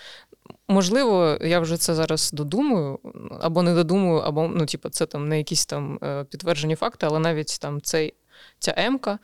[0.68, 3.00] можливо, я вже це зараз додумую,
[3.42, 7.20] або не додумую, або ну, типу, це там не якісь там е, підтверджені факти, але
[7.20, 8.14] навіть там цей.
[8.60, 9.20] Ця М-ка,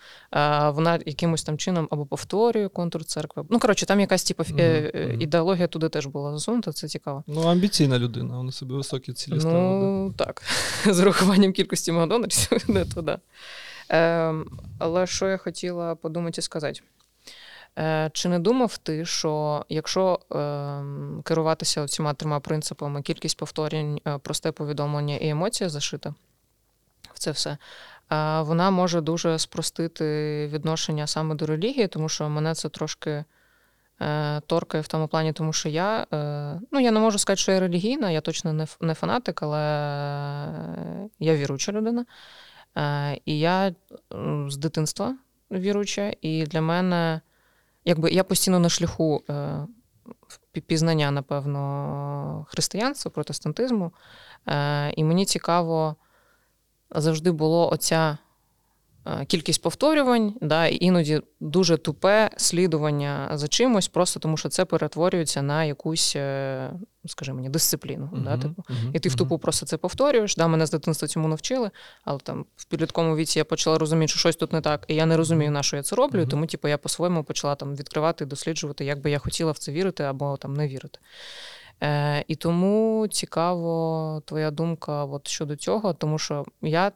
[0.71, 3.43] вона якимось там чином або повторює контур церкви.
[3.49, 7.23] Ну, коротше, там якась типу, е, ідеологія туди теж була засунута, це цікаво.
[7.27, 9.61] Ну, амбіційна людина, вона собі високі цілі ставила.
[9.79, 9.85] да.
[9.85, 10.41] Ну, так,
[10.85, 13.19] з урахуванням кількості Макдональдсів, не то да.
[13.89, 16.81] Ем, але що я хотіла подумати і сказати?
[17.77, 20.83] Е, Чи не думав ти, що якщо е,
[21.23, 26.13] керуватися цими трьома принципами, кількість повторень, просте повідомлення і емоція зашита
[27.13, 27.57] в це все,
[28.41, 30.05] вона може дуже спростити
[30.53, 33.25] відношення саме до релігії, тому що мене це трошки
[34.01, 37.51] е, торкає в тому плані, тому що я е, ну я не можу сказати, що
[37.51, 39.59] я релігійна, я точно не, фанатик, але
[41.19, 42.05] я віруюча людина.
[42.77, 43.75] Е, І я
[44.47, 45.17] з дитинства
[45.51, 47.21] віруюча, і для мене,
[47.85, 49.67] якби я постійно на шляху е,
[50.67, 53.91] пізнання, напевно, християнства, протестантизму.
[54.47, 55.95] Е, І мені цікаво
[57.01, 58.17] завжди було оця
[59.07, 64.65] е, кількість повторювань, да, і іноді дуже тупе слідування за чимось, просто тому що це
[64.65, 66.71] перетворюється на якусь, е,
[67.05, 68.09] скажи мені, дисципліну.
[68.13, 68.63] Да, Мгм, типу.
[68.69, 70.35] мгм, І ти в тупу просто це повторюєш.
[70.35, 71.71] Да, мене з дитинства цьому навчили,
[72.03, 75.05] але там в підлітковому віці я почала розуміти, що щось тут не так, і я
[75.05, 76.25] не розумію, на що я це роблю.
[76.25, 80.03] Тому, типу, я по-своєму почала там відкривати, досліджувати, як би я хотіла в це вірити
[80.03, 80.99] або там не вірити.
[81.83, 86.91] Е, і тому цікаво твоя думка от щодо цього, тому що я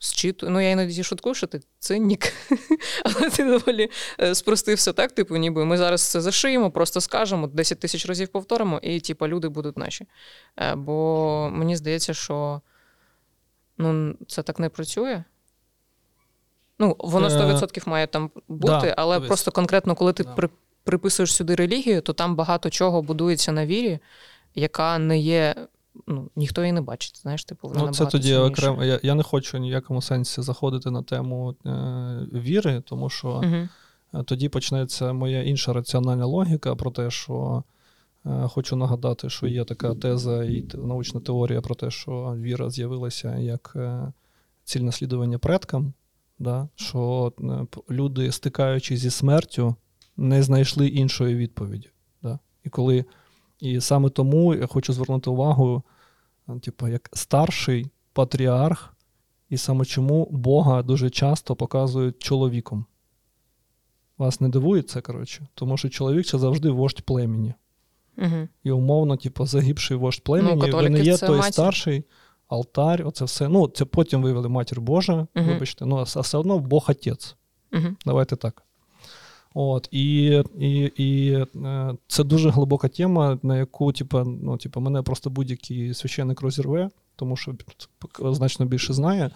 [0.00, 2.32] зчитую, ну я іноді шуткую, що ти циннік,
[3.04, 3.90] але ти доволі
[4.20, 8.80] е, спростився так, типу, ніби ми зараз це зашиємо, просто скажемо, 10 тисяч разів повторимо,
[8.82, 10.06] і типу, люди будуть наші.
[10.56, 12.60] Е, Бо мені здається, що
[13.78, 15.24] ну, це так не працює.
[16.78, 19.28] Ну, воно Е, 100% має там бути, да, але дивись.
[19.28, 20.48] просто конкретно, коли ти Да.
[20.86, 23.98] При, приписуєш сюди релігію, то там багато чого будується на вірі,
[24.54, 25.54] яка не є.
[26.06, 27.20] Ну, ніхто її не бачить.
[27.22, 28.84] Знаєш, типу, вона Ну, це тоді окремо.
[28.84, 31.70] Я, я не хочу в ніякому сенсі заходити на тему е,
[32.32, 33.68] віри, тому що е,
[34.24, 37.62] тоді почнеться моя інша раціональна логіка про те, що
[38.26, 43.38] е, хочу нагадати, що є така теза і научна теорія про те, що віра з'явилася
[43.38, 44.12] як е,
[44.64, 45.92] ціль наслідування предкам,
[46.38, 46.68] да?
[46.76, 49.76] що е, люди, стикаючись зі смертю,
[50.16, 51.90] не знайшли іншої відповіді.
[52.22, 52.38] Да?
[52.64, 53.04] І коли
[53.60, 55.82] і саме тому я хочу звернути увагу,
[56.62, 58.92] типу, як старший патріарх,
[59.48, 62.86] і саме чому Бога дуже часто показують чоловіком.
[64.18, 67.54] Вас не дивує це, коротше, тому що чоловік це завжди вождь племені.
[68.16, 68.48] Мгм.
[68.64, 71.52] І умовно, типу, загибший вождь племені, Ну, ви не є той матір.
[71.52, 72.04] старший,
[72.48, 73.48] алтар, оце все.
[73.48, 75.46] Ну, це потім вивели матір Божа, Мгм.
[75.46, 77.36] вибачте, ну, а все одно Бог отець.
[77.72, 77.96] Мгм.
[78.06, 78.62] Давайте так.
[79.58, 80.26] От, і,
[80.58, 81.32] і, і
[81.64, 86.90] е, це дуже глибока тема, на яку, типу, ну, типу, мене просто будь-який священник розірве,
[87.16, 87.54] тому що
[88.18, 89.30] значно більше знає.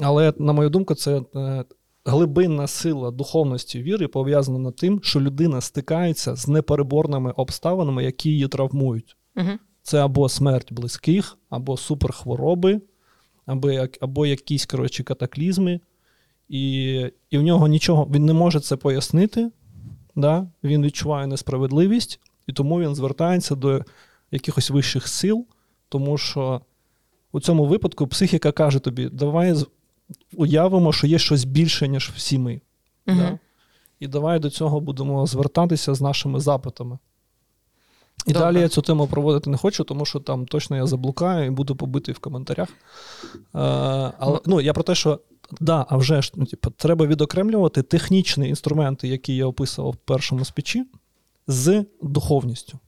[0.00, 1.64] Але, на мою думку, це е,
[2.04, 8.48] глибинна сила духовності віри пов'язана над тим, що людина стикається з непереборними обставинами, які її
[8.48, 9.16] травмують.
[9.34, 9.58] Мгм.
[9.82, 12.80] Це або смерть близьких, або суперхвороби,
[13.46, 15.80] або, або якісь коротше, катаклізми.
[16.52, 16.92] І,
[17.30, 19.50] і в нього нічого, він не може це пояснити.
[20.16, 20.46] Да?
[20.64, 23.84] Він відчуває несправедливість, і тому він звертається до
[24.30, 25.46] якихось вищих сил,
[25.88, 26.60] тому що
[27.32, 29.54] у цьому випадку психіка каже тобі: давай
[30.36, 32.60] уявимо, що є щось більше, ніж всі ми.
[33.06, 33.18] Мгм.
[33.18, 33.38] Да?
[34.00, 36.98] І давай до цього будемо звертатися з нашими запитами.
[38.26, 38.46] І Добре.
[38.46, 41.76] далі я цю тему проводити не хочу, тому що там точно я заблукаю і буду
[41.76, 42.68] побитий в коментарях.
[43.34, 43.38] Е,
[44.18, 45.20] але ну, я про те, що
[45.60, 50.44] да, а вже ж ну, типу, треба відокремлювати технічні інструменти, які я описував в першому
[50.44, 50.86] спічі,
[51.46, 52.78] з духовністю.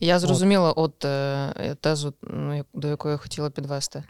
[0.00, 4.04] Я зрозуміла от е, тезу, ну, до якої я хотіла підвести.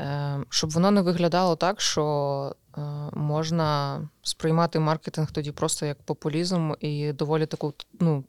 [0.00, 2.80] Е, щоб воно не виглядало так, що е,
[3.12, 8.24] можна сприймати маркетинг тоді просто як популізм і доволі таку, ну,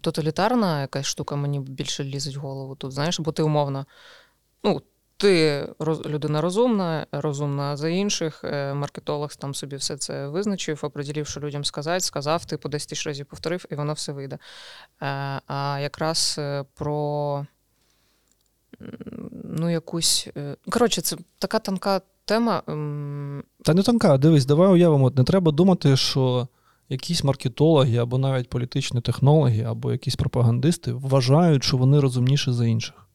[0.00, 3.86] тоталітарна якась штука мені більше лізить в голову тут, знаєш, бо ти умовно.
[4.64, 4.82] Ну,
[5.18, 5.66] ти
[6.06, 8.44] людина розумна, розумна за інших.
[8.44, 13.06] е, Маркетолог там собі все це визначив, оприділив, що людям сказати, сказав, типу 10 тисяч
[13.06, 14.36] разів повторив, і воно все вийде.
[14.36, 14.40] Е,
[15.46, 17.46] А якраз е, про
[19.44, 20.28] ну, якусь.
[20.70, 22.62] Коротше, це така тонка тема.
[23.64, 26.48] Та не тонка, дивись, давай уявимо, не треба думати, що
[26.88, 33.07] якісь маркетологи або навіть політичні технологи, або якісь пропагандисти вважають, що вони розумніші за інших.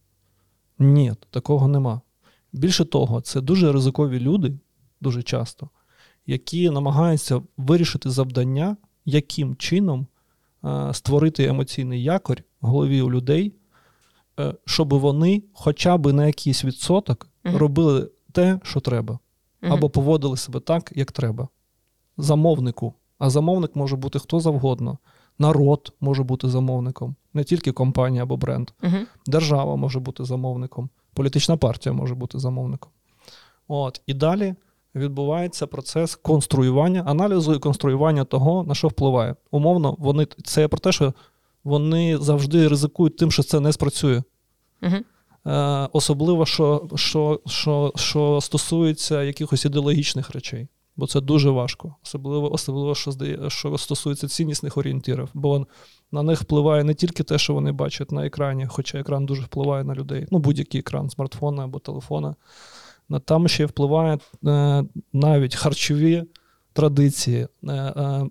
[0.83, 2.01] Ні, такого нема.
[2.53, 4.53] Більше того, це дуже ризикові люди,
[5.01, 5.69] дуже часто,
[6.25, 10.07] які намагаються вирішити завдання, яким чином
[10.65, 13.53] е, створити емоційний якорь в голові у людей,
[14.39, 17.57] е, щоб вони хоча б на якийсь відсоток Мгм.
[17.57, 19.19] робили те, що треба
[19.61, 19.73] мгм.
[19.73, 21.47] або поводили себе так, як треба.
[22.17, 22.93] Замовнику.
[23.19, 24.97] А замовник може бути хто завгодно.
[25.39, 28.69] Народ може бути замовником, не тільки компанія або бренд.
[28.81, 29.07] Мгм.
[29.25, 32.91] Держава може бути замовником, політична партія може бути замовником.
[33.67, 34.01] От.
[34.07, 34.55] І далі
[34.95, 39.35] відбувається процес конструювання, аналізу і конструювання того, на що впливає.
[39.51, 41.13] Умовно, вони це про те, що
[41.63, 44.23] вони завжди ризикують тим, що це не спрацює.
[44.81, 44.95] Угу.
[45.45, 50.67] Е, Особливо, що, що, що, що стосується якихось ідеологічних речей.
[50.95, 53.11] Бо це дуже важко, особливо, особливо що
[53.47, 55.67] що стосується ціннісних орієнтирів, бо
[56.11, 59.83] на них впливає не тільки те, що вони бачать на екрані, хоча екран дуже впливає
[59.83, 60.27] на людей.
[60.31, 62.35] Ну, будь-який екран смартфона або телефона.
[63.25, 66.23] Там ще впливає е, навіть харчові
[66.73, 68.29] традиції, е, е,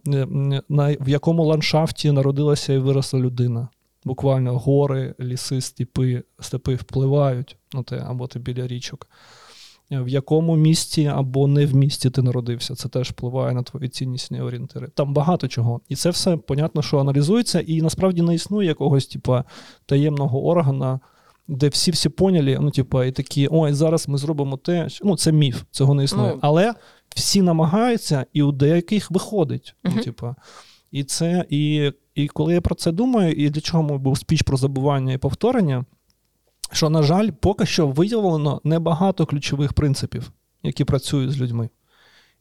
[1.01, 3.68] в якому ландшафті народилася і виросла людина.
[4.05, 9.09] Буквально гори, ліси, степи, степи впливають на те, або ти біля річок.
[10.01, 14.41] В якому місті або не в місті ти народився, це теж впливає на твої ціннісні
[14.41, 14.89] орієнтири.
[14.95, 15.81] Там багато чого.
[15.89, 19.45] І це все, понятно, що аналізується, і насправді не існує якогось, типа,
[19.87, 21.01] таємного органа,
[21.49, 24.89] де всі-всі поняли, ну, типа, і такі, ой, зараз ми зробимо те.
[25.03, 26.33] Ну, це міф, цього не існує.
[26.33, 26.75] Ну, Але
[27.09, 29.75] всі намагаються, і у деяких виходить.
[29.85, 29.93] Uh-huh.
[29.97, 30.35] Ну, типа,
[30.91, 34.57] І це, і, і коли я про це думаю, і для чого був спіч про
[34.57, 35.85] забування і повторення
[36.73, 40.33] що, на жаль, поки що виявлено небагато ключових принципів,
[40.63, 41.69] які працюють з людьми.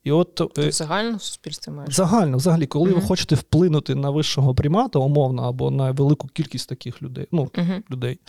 [0.04, 1.96] І от е, Загально в суспільстві маєш?
[1.96, 2.96] Загально, взагалі, коли uh-huh.
[2.96, 7.82] ви хочете вплинути на вищого примата, умовно, або на велику кількість таких людей, ну, uh-huh.
[7.92, 8.20] людей,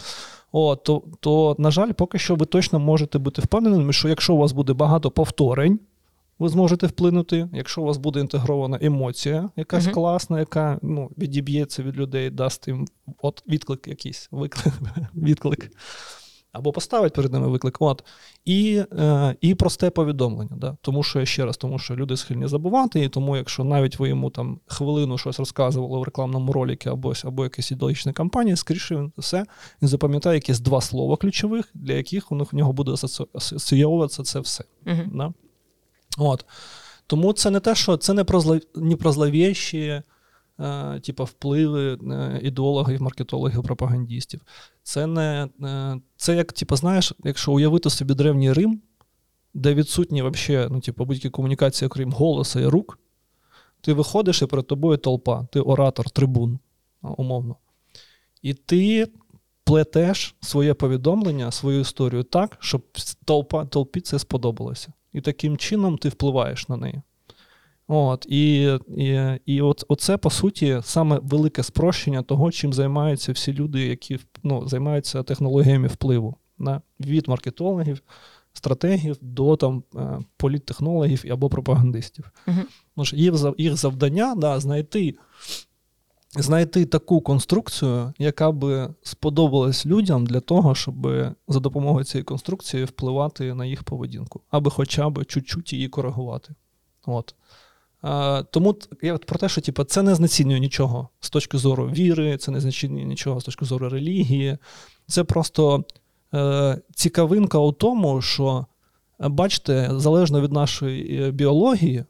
[0.53, 4.39] о, то, то, на жаль, поки що ви точно можете бути впевненими, що якщо у
[4.39, 5.81] вас буде багато повторень,
[6.43, 7.49] ви зможете вплинути.
[7.53, 9.91] Якщо у вас буде інтегрована емоція, якась uh-huh.
[9.91, 12.87] класна, яка ну, відіб'ється від людей, дасть їм
[13.23, 14.75] от відклик якийсь виклик,
[15.15, 15.71] відклик.
[16.53, 17.77] Або поставить перед ними виклик.
[17.81, 18.05] От.
[18.45, 20.57] І е, і просте повідомлення.
[20.57, 20.77] Да?
[20.83, 24.31] Тому що ще раз, тому що люди схильні забувати, і тому, якщо навіть ви йому
[24.31, 29.45] там хвилину щось розказували в рекламному роліки або або якась ідеологічна кампанія, скоріше він все,
[29.83, 32.93] він запам'ятає якісь два слова ключових, для яких у нього буде
[33.35, 34.65] асоціюватися це все.
[34.87, 35.17] Uh-huh.
[35.17, 35.33] Да?
[36.19, 36.45] От.
[37.07, 40.03] Тому це не те, що це не про зло, не про зловєщі
[40.61, 44.41] е, типу, впливи е, ідеологів, маркетологів, пропагандістів.
[44.83, 48.83] Це не е, це як, типу, знаєш, якщо уявити собі древній Рим,
[49.55, 52.99] де відсутні вообще, ну, типу, будь-які комунікації, окрім голоса і рук,
[53.81, 56.59] ти виходиш і перед тобою толпа, ти оратор, трибун,
[57.03, 57.57] умовно.
[58.43, 59.09] І ти
[59.65, 62.83] плетеш своє повідомлення, свою історію так, щоб
[63.25, 67.03] толпа, толпі це сподобалося і таким чином ти впливаєш на неї.
[67.89, 68.63] От, І
[68.97, 74.19] і, і от, оце, по суті, саме велике спрощення того, чим займаються всі люди, які
[74.43, 78.03] ну, займаються технологіями впливу на, від маркетологів,
[78.53, 82.31] стратегів до там, е, політтехнологів або пропагандистів.
[83.13, 85.15] Їх їх завдання да, знайти
[86.37, 91.09] знайти таку конструкцію, яка би сподобалась людям для того, щоб
[91.49, 96.55] за допомогою цієї конструкції впливати на їх поведінку, аби хоча б чуть-чуть її коригувати.
[97.07, 97.35] От.
[98.03, 102.37] А, Тому я про те, що типу, це не знецінює нічого з точки зору віри,
[102.37, 104.59] це не знецінює нічого з точки зору релігії.
[105.07, 105.85] Це просто
[106.35, 108.67] е, цікавинка у тому, що,
[109.19, 112.05] бачите, залежно від нашої е, біології,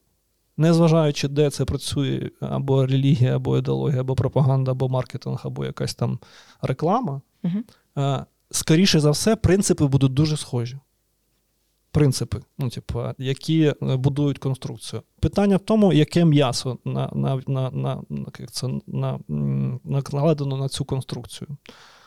[0.56, 6.18] незважаючи, де це працює або релігія, або ідеологія, або пропаганда, або маркетинг, або якась там
[6.62, 10.78] реклама, uh скоріше за все, принципи будуть дуже схожі.
[11.90, 15.02] Принципи, ну, типу, які е, будують конструкцію.
[15.20, 18.02] Питання в тому, яке м'ясо на, на, на, на,
[18.38, 19.18] як це, на,
[19.84, 21.48] накладено на цю конструкцію.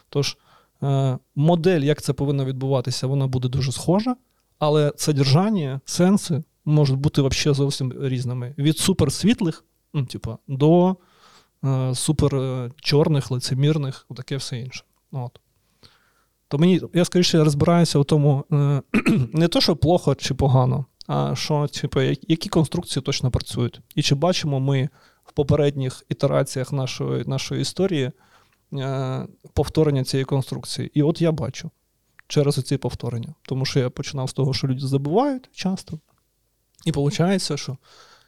[0.10, 0.38] Тож,
[0.84, 4.16] е, модель, як це повинно відбуватися, вона буде дуже схожа,
[4.60, 8.56] але содержання, сенси можуть бути взагалі зовсім різними.
[8.58, 10.96] Від суперсвітлих, ну, типу, до
[11.66, 14.84] е, суперчорних, лицемірних, таке все інше.
[15.12, 15.40] От.
[16.48, 18.82] То мені, я скоріше розбираюся в тому, е,
[19.34, 23.82] не то, що плохо чи погано, а що, типу, які конструкції точно працюють.
[23.96, 24.90] І чи бачимо ми
[25.24, 28.12] в попередніх ітераціях нашої нашої історії
[28.74, 30.92] е, повторення цієї конструкції.
[30.94, 31.72] І от я бачу
[32.28, 33.34] через ці повторення.
[33.42, 36.00] Тому що я починав з того, що люди забувають часто.
[36.86, 37.78] І виходить, що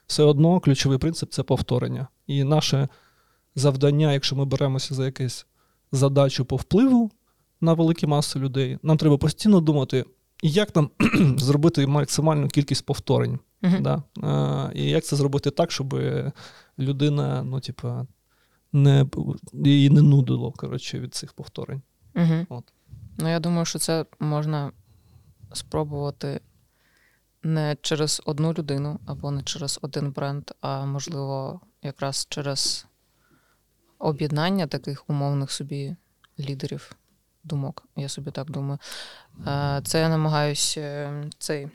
[0.08, 2.08] все одно ключовий принцип це повторення.
[2.28, 2.88] І наше
[3.56, 5.46] завдання, якщо ми беремося за якусь
[5.92, 7.12] задачу по впливу
[7.62, 10.06] на великі маси людей, нам треба постійно думати,
[10.44, 10.90] як нам
[11.38, 13.40] зробити максимальну кількість повторень.
[13.62, 13.82] Uh-huh.
[13.82, 14.04] Да?
[14.28, 16.02] А, І як це зробити так, щоб
[16.80, 18.08] людина, ну, типа,
[18.74, 19.06] не,
[19.54, 21.82] її не нудило коротше, від цих повторень.
[22.16, 22.46] Uh-huh.
[22.50, 22.64] От.
[23.18, 24.72] Ну, я думаю, що це можна
[25.54, 26.42] спробувати
[27.48, 32.86] не через одну людину або не через один бренд, а можливо, якраз через
[34.00, 35.96] об'єднання таких умовних собі
[36.40, 36.96] лідерів
[37.44, 37.84] думок.
[37.96, 38.80] Я собі так думаю.
[39.84, 41.70] Це я намагаюся цей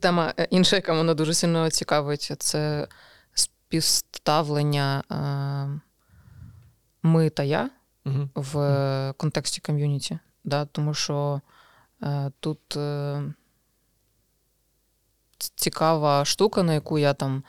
[0.00, 2.88] Тема е, інша, яка мене дуже сильно цікавить, це
[3.34, 5.80] співставлення е,
[7.02, 7.70] ми та я
[8.06, 8.28] Угу.
[8.34, 10.18] в е, контексті ком'юніті.
[10.44, 10.64] Да?
[10.64, 11.40] Тому що
[12.02, 13.22] е, тут е,
[15.38, 17.42] цікава штука, на яку я там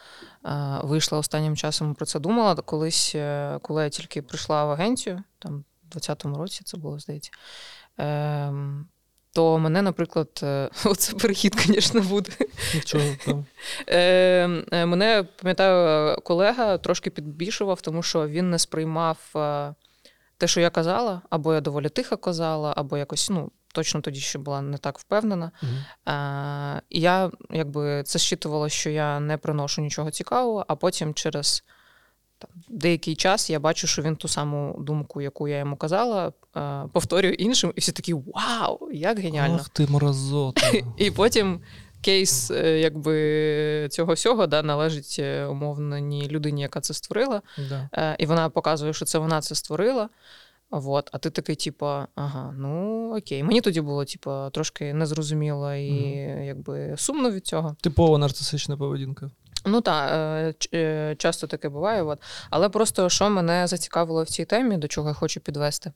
[0.46, 2.56] е, вийшла останнім часом про це думала.
[2.56, 7.32] Колись, е, коли я тільки прийшла в агенцію, там в 20-му році це було, здається.
[8.00, 8.54] Е,
[9.38, 12.32] то мене, наприклад, е, оце перехід, звісно, буде.
[12.76, 13.46] Нічого там.
[13.88, 19.18] Е, е, мене, пам'ятаю, колега трошки підбільшував, тому що він не сприймав
[20.38, 24.40] те, що я казала, або я доволі тихо казала, або якось, ну, точно тоді ще
[24.40, 25.52] була не так впевнена.
[26.08, 31.64] Е, і я якби це щитувала, що я не приношу нічого цікавого, а потім через
[32.40, 36.32] там, деякий час я бачу, що він ту саму думку, яку я йому казала,
[36.92, 39.58] повторює іншим, і всі такі вау, як геніально.
[39.62, 40.72] Ах ти мразота.
[40.98, 41.62] І потім
[42.02, 47.42] кейс е, якби, цього всього да, належить е, умовній людині, яка це створила.
[47.70, 47.90] Да.
[47.94, 50.10] Е, І вона показує, що це вона це створила.
[50.72, 53.44] Вот, а ти такий, типа, ага, ну окей.
[53.44, 56.44] Мені тоді було, типа, трошки незрозуміло і Мгм.
[56.44, 57.76] якби сумно від цього.
[57.82, 59.32] Типова нарцисична поведінка.
[59.66, 62.04] Ну так, е, е, часто таке буває.
[62.04, 62.20] От.
[62.50, 65.92] Але просто що мене зацікавило в цій темі, до чого я хочу підвести.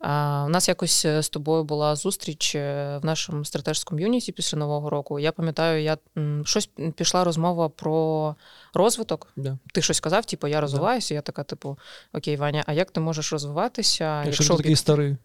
[0.00, 4.58] А, У нас якось е, з тобою була зустріч е, в нашому стратежському юніті після
[4.58, 5.18] Нового року.
[5.18, 5.98] Я пам'ятаю, я
[6.44, 8.34] щось пішла розмова про
[8.74, 9.28] розвиток.
[9.36, 9.58] Да.
[9.74, 11.14] Ти щось казав, типу, я розвиваюся.
[11.14, 11.78] Я така, типу,
[12.12, 14.24] окей, Ваня, а як ти можеш розвиватися?
[14.24, 15.16] Якщо ти такий старий.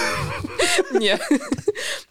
[1.00, 1.16] Ні.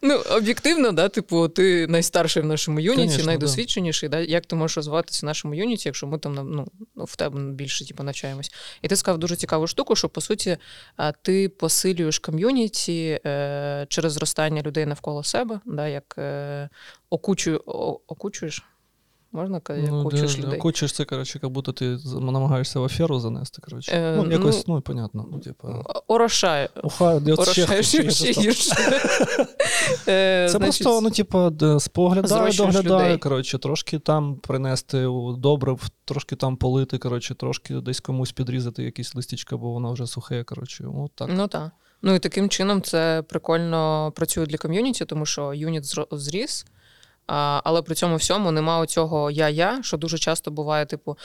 [0.01, 4.09] Ну, об'єктивно, да, типу, ти найстарший в нашому юніті, Конечно, найдосвідченіший.
[4.09, 4.19] Да.
[4.19, 6.67] Як ти можеш розвиватися в нашому юніті, якщо ми там ну,
[7.05, 8.51] в тебе більше типу, навчаємось?
[8.81, 10.57] І ти сказав дуже цікаву штуку, що по суті
[11.21, 16.69] ти посилюєш ком'юніті е, через зростання людей навколо себе, да, як е,
[17.09, 18.63] окучую, о, окучуєш?
[19.31, 20.59] Можна казати, Ну, окучуєш де- людей?
[20.59, 23.61] Кучиш це, коротше, як будто ти намагаєшся в аферу занести.
[23.61, 23.91] Коротше.
[23.91, 25.25] Е, ну, якось, ну, ну, понятно.
[25.31, 26.69] Ну, типа, Орошаю.
[26.99, 28.01] Орошаєш ще,
[28.31, 28.75] гірше.
[30.05, 36.35] Це значить, просто, ну, типа, де споглядаю, доглядаю, коротше, трошки там принести у добрив, трошки
[36.35, 40.85] там полити, коротше, трошки десь комусь підрізати якісь листічка, бо воно вже сухе, коротше.
[40.97, 41.29] От так.
[41.33, 41.71] Ну так.
[42.01, 46.65] Ну і таким чином це прикольно працює для ком'юніті, тому що юніт зріс,
[47.27, 51.17] а, але при цьому всьому нема оцього я-я, що дуже часто буває, типу.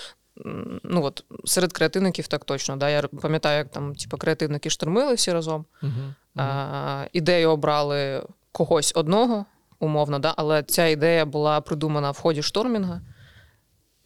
[0.84, 2.76] Ну от серед креативників так точно.
[2.76, 2.90] Да?
[2.90, 5.64] Я пам'ятаю, як там типу, креативники штурмили всі разом.
[5.82, 5.92] Угу.
[6.36, 8.22] А, ідею обрали
[8.52, 9.44] когось одного,
[9.80, 10.34] умовно, да?
[10.36, 13.00] але ця ідея була придумана в ході штормінга.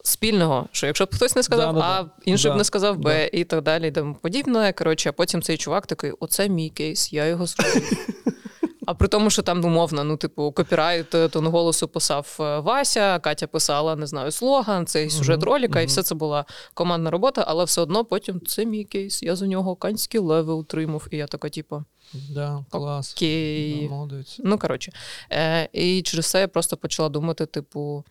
[0.03, 2.09] Спільного, що якщо б хтось не сказав Да, да, А, да.
[2.25, 3.37] інший б не сказав Б, да.
[3.37, 4.73] і так далі, і тому подібне.
[4.73, 8.07] Коротше, а потім цей чувак такий: оце мій кейс, я його зробив.
[8.87, 13.19] А при тому, що там умовно, ну, типу, копірайт е, тон голосу писав е, Вася,
[13.19, 17.63] Катя писала, не знаю, слоган, цей сюжет роліка, і все це була командна робота, але
[17.63, 19.23] все одно потім це мій кейс.
[19.23, 21.07] Я за нього канський лев отримав.
[21.11, 21.83] І я така, типу,
[22.13, 23.13] Да, клас.
[23.17, 23.91] окей.
[24.09, 24.23] Да.
[24.43, 24.91] Ну, коротше.
[25.31, 28.03] Е, і через це я просто почала думати, типу,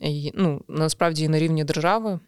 [0.00, 2.18] і, ну, насправді і на рівні держави,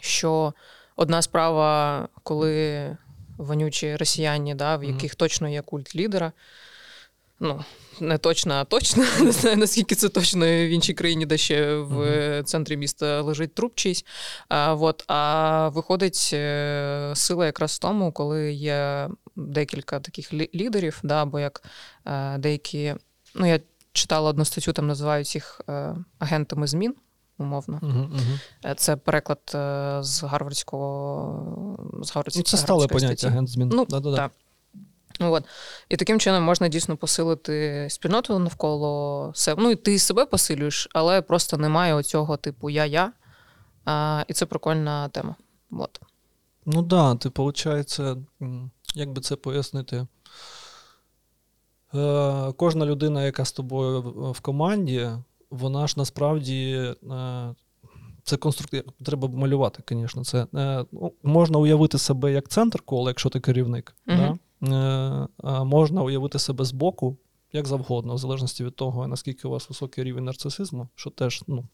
[0.00, 0.54] що
[0.96, 2.96] одна справа, коли
[3.36, 6.32] вонючі росіяни, да, в яких точно є культ лідера.
[7.40, 7.64] Ну,
[8.00, 9.04] не точно, а точно.
[9.20, 13.54] Не знаю, наскільки це точно в іншій країні, де ще в е, центрі міста лежить
[13.54, 14.04] труп чийсь.
[14.48, 21.22] А, вот, а виходить е, сила якраз в тому, коли є декілька таких лідерів, да,
[21.22, 21.62] або як
[22.06, 22.94] е, деякі.
[23.34, 23.60] Ну, я
[23.92, 26.94] читала одну статтю, там називають їх е, агентами змін,
[27.38, 27.78] умовно.
[27.82, 28.74] Угу, угу.
[28.76, 33.26] Це переклад е, з гарвардського з Ну, гарвардської це стале поняття статті.
[33.26, 33.70] агент змін.
[33.72, 34.30] Ну, Да-да-да.
[35.20, 35.44] Ну, От.
[35.88, 39.62] І таким чином можна дійсно посилити спільноту навколо себе.
[39.62, 43.12] Ну, і ти себе посилюєш, але просто немає оцього типу я-я.
[43.84, 45.34] А, і це прикольна тема.
[45.70, 46.00] От.
[46.66, 48.00] Ну так, да, ти, виходить,
[48.94, 50.06] як би це пояснити?
[51.94, 54.00] Е, кожна людина, яка з тобою
[54.32, 55.10] в команді,
[55.50, 56.72] вона ж насправді.
[57.10, 57.54] Е,
[58.24, 58.84] це конструктив.
[59.04, 60.24] Треба малювати, звісно.
[60.24, 63.96] Це е, ну, можна уявити себе як центр кола, якщо ти керівник.
[64.06, 64.38] Мгм.
[64.60, 64.68] Да?
[64.68, 67.16] Е, а можна уявити себе збоку,
[67.52, 71.64] як завгодно, в залежності від того, наскільки у вас високий рівень нарцисизму, що теж ну,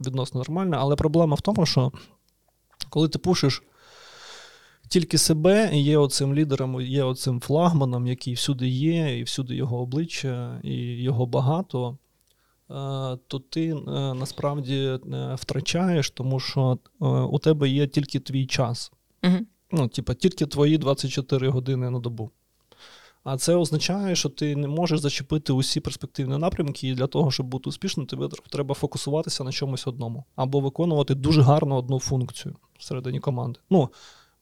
[0.00, 0.76] відносно нормально.
[0.80, 1.92] Але проблема в тому, що
[2.90, 3.62] коли ти пушиш
[4.88, 9.80] тільки себе і є оцим лідером, є оцим флагманом, який всюди є, і всюди його
[9.80, 11.98] обличчя, і його багато,
[13.28, 13.74] то ти е,
[14.14, 14.98] насправді е,
[15.34, 18.92] втрачаєш, тому що е, у тебе є тільки твій час.
[19.24, 19.36] Угу.
[19.72, 22.30] Ну, типа, тільки твої 24 години на добу.
[23.24, 27.46] А це означає, що ти не можеш зачепити усі перспективні напрямки, і для того, щоб
[27.46, 33.20] бути успішним, тобі треба фокусуватися на чомусь одному або виконувати дуже гарно одну функцію всередині
[33.20, 33.60] команди.
[33.70, 33.90] Ну, в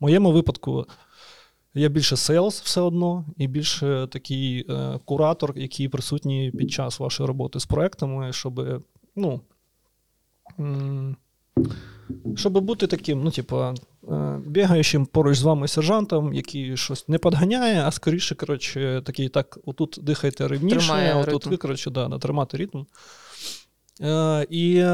[0.01, 0.87] моєму випадку.
[1.79, 7.27] Я більше сейлс все одно, і більше такий е, куратор, який присутній під час вашої
[7.27, 8.83] роботи з проектами, щоб,
[9.17, 9.41] ну,
[10.61, 11.17] м-
[12.37, 13.75] щоб бути таким, ну, типу, е,
[14.47, 19.99] бігаючим поруч з вами сержантом, який щось не подганяє, а скоріше, коротше, такий, так, отут
[20.03, 20.77] дихайте рівніше,
[21.21, 22.83] отут ви, коротше, да, да, тримати ритм.
[24.01, 24.85] Е, і,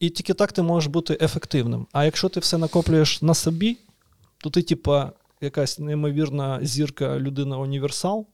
[0.00, 1.86] і тільки так ти можеш бути ефективним.
[1.92, 3.76] А якщо ти все накоплюєш на собі,
[4.38, 8.26] то ти, типа, якась неймовірна зірка людина універсал,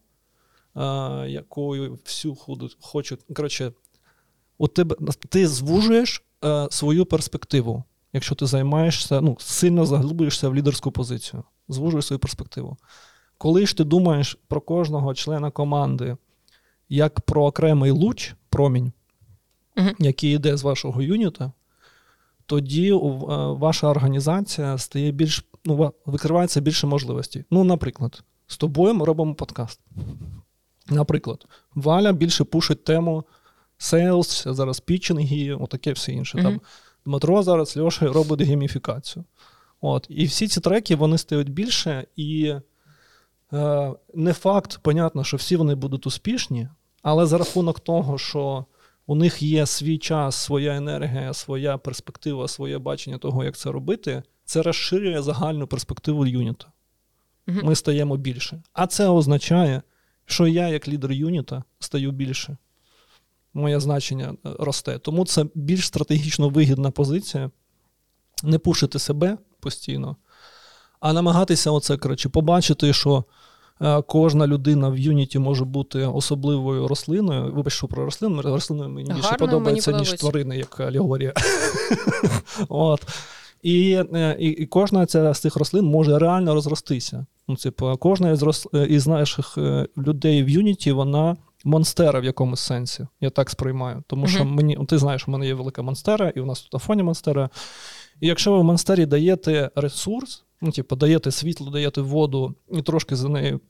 [1.26, 3.20] якою всю ходу хочуть.
[3.36, 3.72] Коротше,
[4.58, 4.96] у тебе
[5.28, 11.44] ти звужуєш е, свою перспективу, якщо ти займаєшся, ну, сильно заглиблюєшся в лідерську позицію.
[11.68, 12.76] Звужуєш свою перспективу.
[13.38, 16.16] Коли ж ти думаєш про кожного члена команди
[16.88, 18.92] як про окремий луч, промінь,
[19.76, 19.94] Мгм.
[19.98, 21.52] який йде з вашого юніта,
[22.46, 22.96] тоді е,
[23.52, 27.44] ваша організація стає більш, ну, викривається більше можливостей.
[27.50, 29.80] Ну, наприклад, з тобою ми робимо подкаст.
[30.88, 33.24] Наприклад, Валя більше пушить тему
[33.78, 36.42] sales, зараз пітчинги, отаке все інше.
[36.42, 36.60] Там
[37.06, 39.24] Дмитро зараз Льоша робить гейміфікацію.
[39.80, 40.06] От.
[40.08, 42.54] І всі ці треки вони стають більше, і
[43.52, 46.68] е, не факт, понятно, що всі вони будуть успішні,
[47.02, 48.64] але за рахунок того, що
[49.06, 54.22] у них є свій час, своя енергія, своя перспектива, своє бачення того, як це робити,
[54.44, 56.66] це розширює загальну перспективу юніта.
[57.46, 57.60] Мгм.
[57.64, 58.62] Ми стаємо більше.
[58.72, 59.82] А це означає,
[60.26, 62.56] що я, як лідер юніта, стаю більше.
[63.54, 64.98] Моє значення е, росте.
[64.98, 67.50] Тому це більш стратегічно вигідна позиція.
[68.42, 70.16] Не пушити себе постійно,
[71.00, 73.24] а намагатися оце, коротше, побачити, що
[73.80, 77.52] е, кожна людина в юніті може бути особливою рослиною.
[77.52, 81.32] Вибач, що про рослину, рослиною мені більше подобається, ніж тварини, як алегорія.
[82.68, 83.06] От.
[83.64, 87.26] І, е, і, і кожна ця з цих рослин може реально розростися.
[87.48, 92.24] Ну, типу, кожна із, рос, е, із наших е, людей в Юніті, вона монстера в
[92.24, 93.06] якомусь сенсі.
[93.20, 94.02] Я так сприймаю.
[94.06, 96.78] Тому що мені, ти знаєш, у мене є велика монстера, і у нас тут на
[96.78, 97.50] фоні монстера.
[98.20, 103.16] І якщо ви в монстері даєте ресурс, ну, типу, даєте світло, даєте воду і трошки
[103.16, 103.60] за нею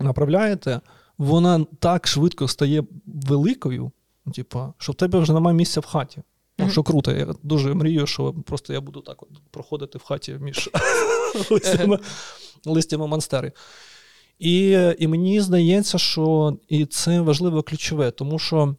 [0.00, 0.80] направляєте,
[1.18, 3.92] вона так швидко стає великою,
[4.26, 6.22] ну, типу, що в тебе вже немає місця в хаті.
[6.58, 10.32] Ну, що круто, я дуже мрію, що просто я буду так от проходити в хаті
[10.32, 10.70] між
[11.50, 11.98] листями,
[12.66, 13.52] листями монстери.
[14.38, 18.76] І, і мені здається, що і це важливо ключове, тому що,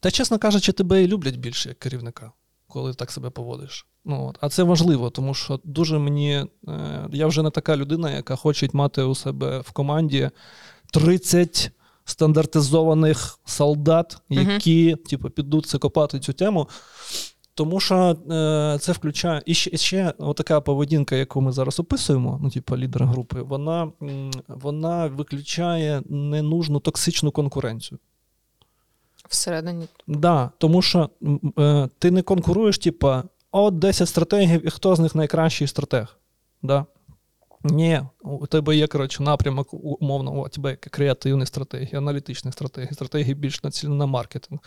[0.00, 2.32] та, чесно кажучи, тебе і люблять більше як керівника,
[2.68, 3.86] коли так себе поводиш.
[4.04, 4.38] Ну, от.
[4.40, 6.46] А це важливо, тому що дуже мені.
[6.68, 10.30] Е, я вже не така людина, яка хоче мати у себе в команді
[10.92, 11.70] 30
[12.04, 16.68] стандартизованих солдат, які типу, підуть це копати цю тему.
[17.54, 22.40] Тому що е, це включає і ще, і ще така поведінка, яку ми зараз описуємо,
[22.42, 23.92] ну, типу, лідер групи, вона,
[24.48, 27.98] вона виключає ненужну токсичну конкуренцію.
[29.28, 29.86] Всередині.
[30.06, 31.10] Да, тому що
[31.58, 36.16] е, ти не конкуруєш, типа, от 10 стратегів, і хто з них найкращий стратег.
[36.62, 36.86] Да?
[37.64, 43.34] Ні, у тебе є, коротше, напрямок, умовно, у тебе є креативні стратегії, аналітичні стратегії, стратегії
[43.34, 44.60] більш націлені на маркетинг,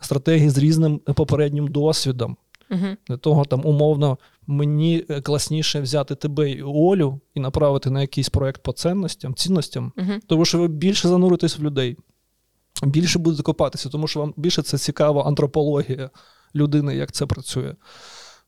[0.00, 2.36] стратегії з різним попереднім досвідом.
[2.70, 2.86] Угу.
[3.08, 8.28] Для того там умовно мені е, класніше взяти тебе і Олю і направити на якийсь
[8.28, 10.12] проект по цінностям, цінностям, Угу.
[10.26, 11.96] тому що ви більше зануритесь в людей,
[12.82, 16.10] більше будете копатися, тому що вам більше це цікава антропологія
[16.54, 17.74] людини, як це працює.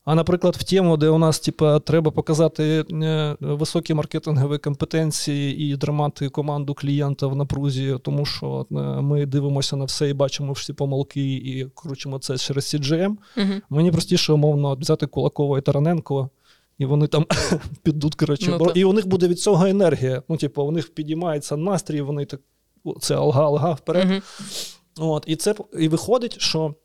[0.05, 5.77] А, наприклад, в тему, де у нас типа, треба показати е, високі маркетингові компетенції і
[5.77, 10.73] тримати команду клієнта в напрузі, тому що е, ми дивимося на все і бачимо всі
[10.73, 13.15] помилки і кручимо це через CGM.
[13.37, 13.53] Угу.
[13.69, 16.29] Мені простіше, умовно, взяти Кулакова і Тараненко,
[16.77, 17.25] і вони там
[17.83, 20.23] підуть, коротше, Ну, і у них буде від цього енергія.
[20.29, 22.39] Ну, типу, у них підіймається настрій, вони так.
[22.99, 24.09] Це алга-алга вперед.
[24.11, 24.21] Угу.
[25.13, 26.75] От, і це і виходить, що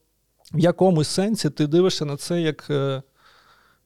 [0.55, 2.71] в якомусь сенсі ти дивишся на це як.
[2.71, 3.03] Е,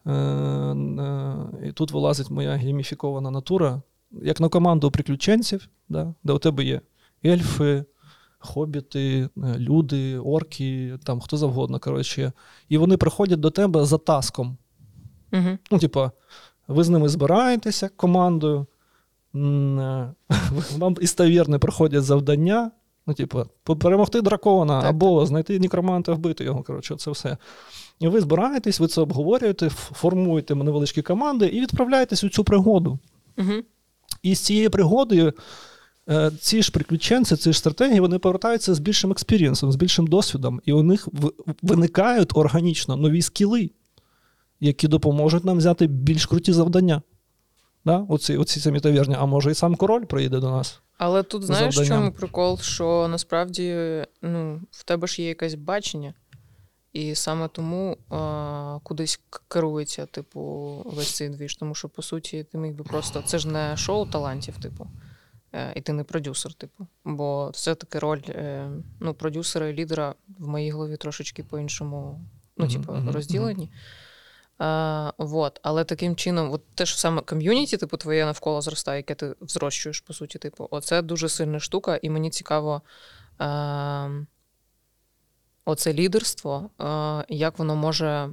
[0.06, 1.34] е, е,
[1.64, 6.80] і тут вилазить моя гейміфікована натура, як на команду приключенців, да, де у тебе є
[7.24, 7.84] ельфи,
[8.38, 11.78] хобіти, е, люди, орки, там хто завгодно.
[11.78, 12.32] коротше.
[12.68, 14.56] І вони приходять до тебе за таском.
[15.32, 15.58] Угу.
[15.70, 16.12] Ну, типа,
[16.68, 18.66] ви з ними збираєтеся командою,
[19.34, 19.38] е,
[20.78, 22.70] вам із таверни приходять завдання.
[23.10, 23.46] Ну, типу,
[23.76, 26.62] перемогти дракона Так, або знайти нікроманта, вбити його.
[26.62, 27.36] Коротше, це все.
[28.00, 32.98] І ви збираєтесь, ви це обговорюєте, формуєте невеличкі команди і відправляєтесь у цю пригоду.
[33.38, 33.52] Угу.
[34.22, 35.32] І з цієї пригоди
[36.08, 40.60] е, ці ж приключенці, ці ж стратегії, вони повертаються з більшим експірієнсом, з більшим досвідом,
[40.64, 41.08] і у них
[41.62, 43.70] виникають органічно нові скіли,
[44.60, 47.02] які допоможуть нам взяти більш круті завдання.
[47.84, 48.06] Да?
[48.08, 49.16] Оці, оці самі таверні.
[49.18, 50.80] А може і сам король приїде до нас.
[50.98, 53.76] Але тут знаєш, в чому прикол, що насправді
[54.22, 56.14] ну, в тебе ж є якесь бачення,
[56.92, 60.40] і саме тому а, кудись керується, типу,
[60.86, 61.56] весь цей двіж.
[61.56, 63.22] Тому що, по суті, ти міг би просто.
[63.26, 64.86] Це ж не шоу талантів, типу.
[65.52, 66.86] е, І ти не продюсер, типу.
[67.04, 68.70] Бо все-таки роль е,
[69.00, 72.20] ну, продюсера і лідера в моїй голові трошечки по-іншому,
[72.56, 73.70] ну, типу, розділені.
[74.60, 75.60] А, вот.
[75.62, 80.00] Але таким чином, от те ж саме ком'юніті, типу, твоє навколо зростає, яке ти взрощуєш,
[80.00, 82.82] по суті, типу, оце дуже сильна штука, і мені цікаво.
[83.38, 84.08] А,
[85.64, 88.30] оце лідерство, а, як воно може.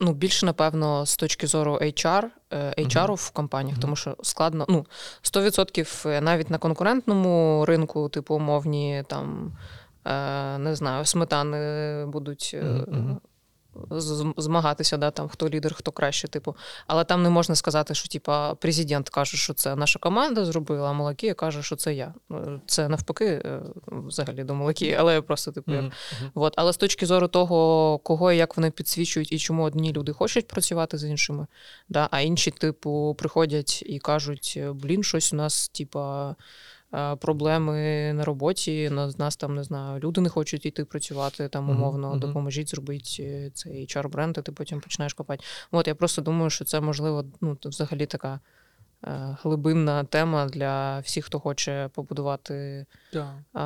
[0.00, 4.86] Ну, більше, напевно, з точки зору HR, е, HR в компаніях, тому що складно, ну,
[5.22, 9.56] 100% навіть на конкурентному ринку, типу, умовні там,
[10.04, 12.86] е, не знаю, сметани будуть е,
[14.36, 16.56] змагатися, да, там, хто лідер, хто краще, типу.
[16.86, 20.92] Але там не можна сказати, що типа президент каже, що це наша команда зробила, а
[20.92, 22.14] Малакія каже, що це я.
[22.28, 25.92] Ну, Це навпаки, е, взагалі до Малакії, але просто, типу, мгм.
[26.34, 30.12] От, але з точки зору того, кого і як вони підсвічують і чому одні люди
[30.12, 31.46] хочуть працювати з іншими,
[31.88, 36.34] да, а інші, типу, приходять і кажуть: блін, щось у нас, типа.
[36.94, 41.70] Е, Проблеми на роботі, на нас там не знаю, люди не хочуть йти працювати там
[41.70, 42.20] умовно, мгм.
[42.20, 45.44] допоможіть зробити цей HR-бренд, і ти потім починаєш копати.
[45.70, 48.40] От я просто думаю, що це можливо, ну взагалі така
[49.04, 52.86] е, глибинна тема для всіх, хто хоче побудувати
[53.52, 53.62] а,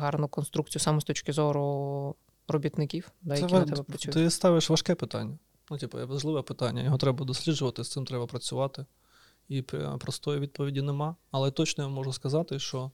[0.00, 2.14] гарну конструкцію саме з точки зору
[2.48, 4.14] робітників, да, які на тебе працюють.
[4.14, 5.38] Ти ставиш важке питання.
[5.70, 6.82] Ну, типу, важливе питання.
[6.82, 8.84] Його треба досліджувати, з цим треба працювати.
[9.48, 11.16] І пр- простої відповіді нема.
[11.30, 12.90] Але точно я можу сказати, що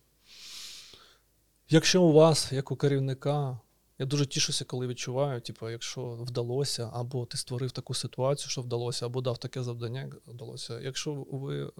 [1.68, 3.58] якщо у вас, як у керівника,
[3.98, 9.06] я дуже тішуся, коли відчуваю, типу, якщо вдалося, або ти створив таку ситуацію, що вдалося,
[9.06, 10.80] або дав таке завдання, як вдалося.
[10.80, 11.70] Якщо ви, е,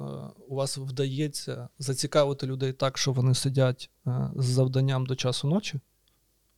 [0.49, 5.81] у вас вдається зацікавити людей так, що вони сидять е, з завданням до часу ночі,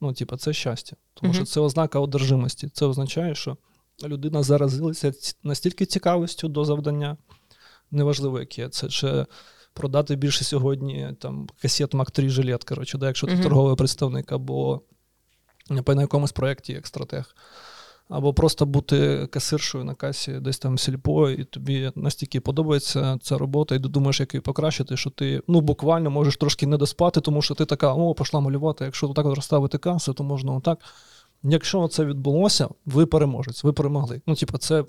[0.01, 0.97] ну, типу, це щастя.
[1.15, 1.37] Тому Мгм.
[1.37, 2.69] що це ознака одержимості.
[2.69, 3.57] Це означає, що
[4.03, 7.17] людина заразилася настільки цікавістю до завдання,
[7.93, 9.27] неважливо, яке це, чи
[9.75, 13.43] продати більше сьогодні там, касет Мак 3 жилет, коротше, да, якщо ти Мгм.
[13.43, 14.81] торговий представник, або
[15.71, 17.35] на якомусь проєкті як стратег.
[18.09, 23.75] Або просто бути касиршою на касі десь там сільпо, і тобі настільки подобається ця робота,
[23.75, 27.43] і ти думаєш, як її покращити, що ти ну, буквально можеш трошки не доспати, тому
[27.43, 28.85] що ти така, о, пішла малювати.
[28.85, 30.79] Якщо отак от розставити касу, то можна отак.
[31.43, 34.23] Якщо це відбулося, ви переможець, ви перемогли.
[34.27, 34.85] Ну, типу, це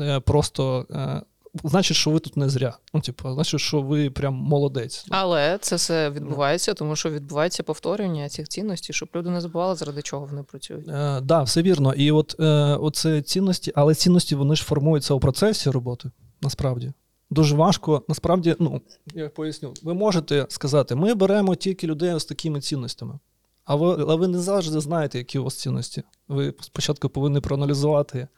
[0.00, 1.22] е, просто е,
[1.64, 2.78] значить, що ви тут не зря.
[2.94, 5.04] Ну, типу, значить, що ви прям молодець.
[5.10, 10.02] Але це все відбувається, тому що відбувається повторювання цих цінностей, щоб люди не забували, заради
[10.02, 10.88] чого вони працюють.
[10.88, 11.94] Е, да, все вірно.
[11.94, 12.44] І от е,
[12.80, 16.92] оце цінності, але цінності вони ж формуються у процесі роботи, насправді.
[17.30, 18.80] Дуже важко, насправді, ну,
[19.14, 23.18] я поясню, ви можете сказати, ми беремо тільки людей з такими цінностями.
[23.64, 26.02] А ви, але ви не завжди знаєте, які у вас цінності.
[26.28, 28.28] Ви спочатку повинні проаналізувати,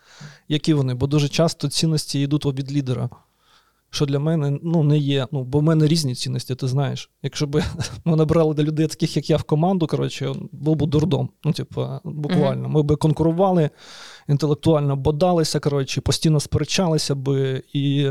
[0.48, 3.10] які вони, бо дуже часто цінності йдуть від лідера.
[3.92, 5.26] Що для мене ну, не є.
[5.32, 7.10] Ну, бо в мене різні цінності, ти знаєш.
[7.22, 7.62] Якщо б
[8.04, 11.30] ми набрали до людей, таких як я в команду, коротше, був би дурдом.
[11.44, 12.68] Ну, типу, буквально.
[12.68, 13.70] Ми би конкурували,
[14.28, 18.10] інтелектуально бодалися, коротше, постійно сперечалися би, і,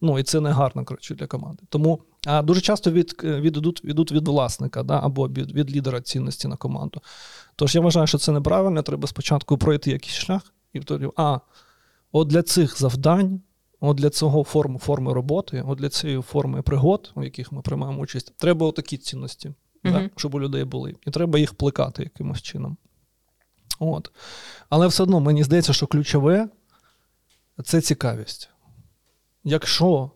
[0.00, 1.62] ну, і це не гарно коротше, для команди.
[1.68, 6.00] Тому а дуже часто від, від, ідуть, ідуть від власника да, або від, від лідера
[6.00, 7.00] цінності на команду.
[7.56, 11.38] Тож я вважаю, що це неправильно, треба спочатку пройти якийсь шлях, і тоді, а,
[12.12, 13.40] от для цих завдань.
[13.84, 18.02] От для цього форми, форми роботи, от для цієї форми пригод, у яких ми приймаємо
[18.02, 19.94] участь, треба отакі цінності, Мгм.
[19.94, 20.94] да, щоб у людей були.
[21.06, 22.76] І треба їх плекати якимось чином.
[23.78, 24.12] От.
[24.68, 26.48] Але все одно мені здається, що ключове
[27.64, 28.50] це цікавість.
[29.44, 30.10] Якщо,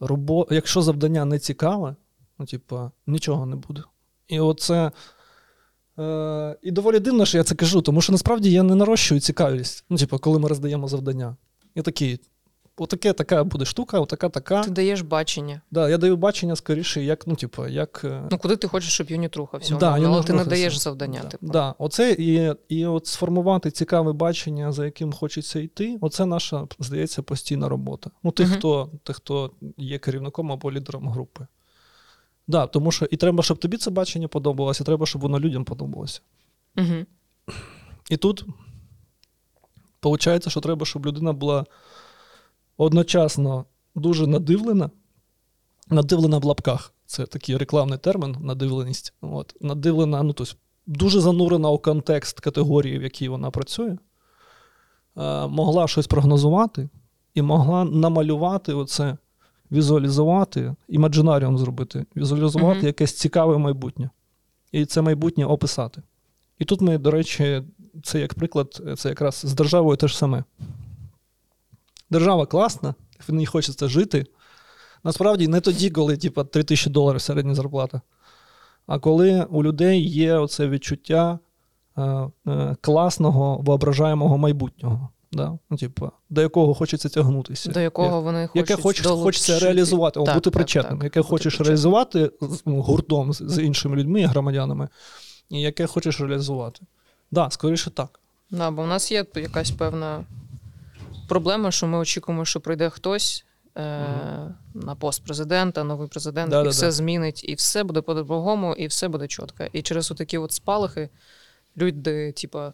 [0.00, 0.46] робо...
[0.50, 1.96] Якщо завдання не цікаве,
[2.38, 3.82] ну, типа, нічого не буде.
[4.28, 4.92] І оце.
[6.00, 9.84] Е, і доволі дивно, що я це кажу, тому що насправді я не нарощую цікавість.
[9.90, 11.36] Ну, типу, коли ми роздаємо завдання.
[11.74, 12.20] Я такий,
[12.76, 14.62] отаке така буде штука, отака така.
[14.62, 15.60] Ти даєш бачення.
[15.70, 18.00] Да, я даю бачення скоріше, як, ну, типу, як.
[18.04, 19.74] е, Ну, куди ти хочеш, щоб юніт рухався?
[19.76, 21.20] Да, умовно, але ти не даєш завдання.
[21.22, 21.46] Да, Типу.
[21.46, 27.22] да, оце і, і от сформувати цікаве бачення, за яким хочеться йти, оце наша, здається,
[27.22, 28.10] постійна робота.
[28.22, 28.56] Ну, тих, Мгм.
[28.58, 31.46] хто, тих, хто є керівником або лідером групи.
[32.50, 35.64] Да, тому що і треба, щоб тобі це бачення подобалося, і треба, щоб воно людям
[35.64, 36.20] подобалося.
[36.78, 37.06] Угу.
[38.10, 38.44] І тут
[40.02, 41.66] виходить, що треба, щоб людина була
[42.76, 44.90] одночасно дуже надивлена,
[45.88, 46.92] надивлена в лапках.
[47.06, 49.14] Це такий рекламний термін надивленість.
[49.20, 50.54] От, надивлена, ну тобто
[50.86, 53.96] дуже занурена у контекст категорії, в якій вона працює,
[55.16, 56.88] е, могла щось прогнозувати
[57.34, 59.16] і могла намалювати оце,
[59.72, 62.86] візуалізувати, імаджинаріум зробити, візуалізувати Мгм.
[62.86, 64.10] якесь цікаве майбутнє.
[64.72, 66.02] І це майбутнє описати.
[66.58, 67.62] І тут ми, до речі,
[68.02, 70.44] це як приклад, це якраз з державою те ж саме.
[72.10, 72.94] Держава класна,
[73.28, 74.26] в ній хочеться жити.
[75.04, 78.00] Насправді не тоді, коли типу, 3 тисячі доларів середня зарплата,
[78.86, 81.38] а коли у людей є оце відчуття
[81.96, 82.02] е,
[82.46, 85.58] е, класного, воображаємого майбутнього, да?
[85.70, 87.70] ну, типу, до якого хочеться тягнутися.
[87.70, 91.28] До якого вони хочуть Яке хочеш, хочеться реалізувати, Так, бути так, причетним, так, яке бути
[91.30, 91.66] хочеш причетним.
[91.66, 92.30] реалізувати
[92.66, 94.88] ну, гуртом з, з іншими людьми, громадянами,
[95.50, 96.78] і яке хочеш реалізувати.
[96.78, 96.88] Так,
[97.30, 98.20] да, скоріше так.
[98.50, 100.24] Да, бо в нас є якась певна
[101.28, 103.44] проблема, що ми очікуємо, що прийде хтось
[103.76, 106.68] е- на пост президента, новий президент, Да-да-да.
[106.68, 109.64] і все змінить, і все буде по-другому, і все буде чітко.
[109.72, 111.08] І через такі от спалахи
[111.76, 112.72] люди, типа,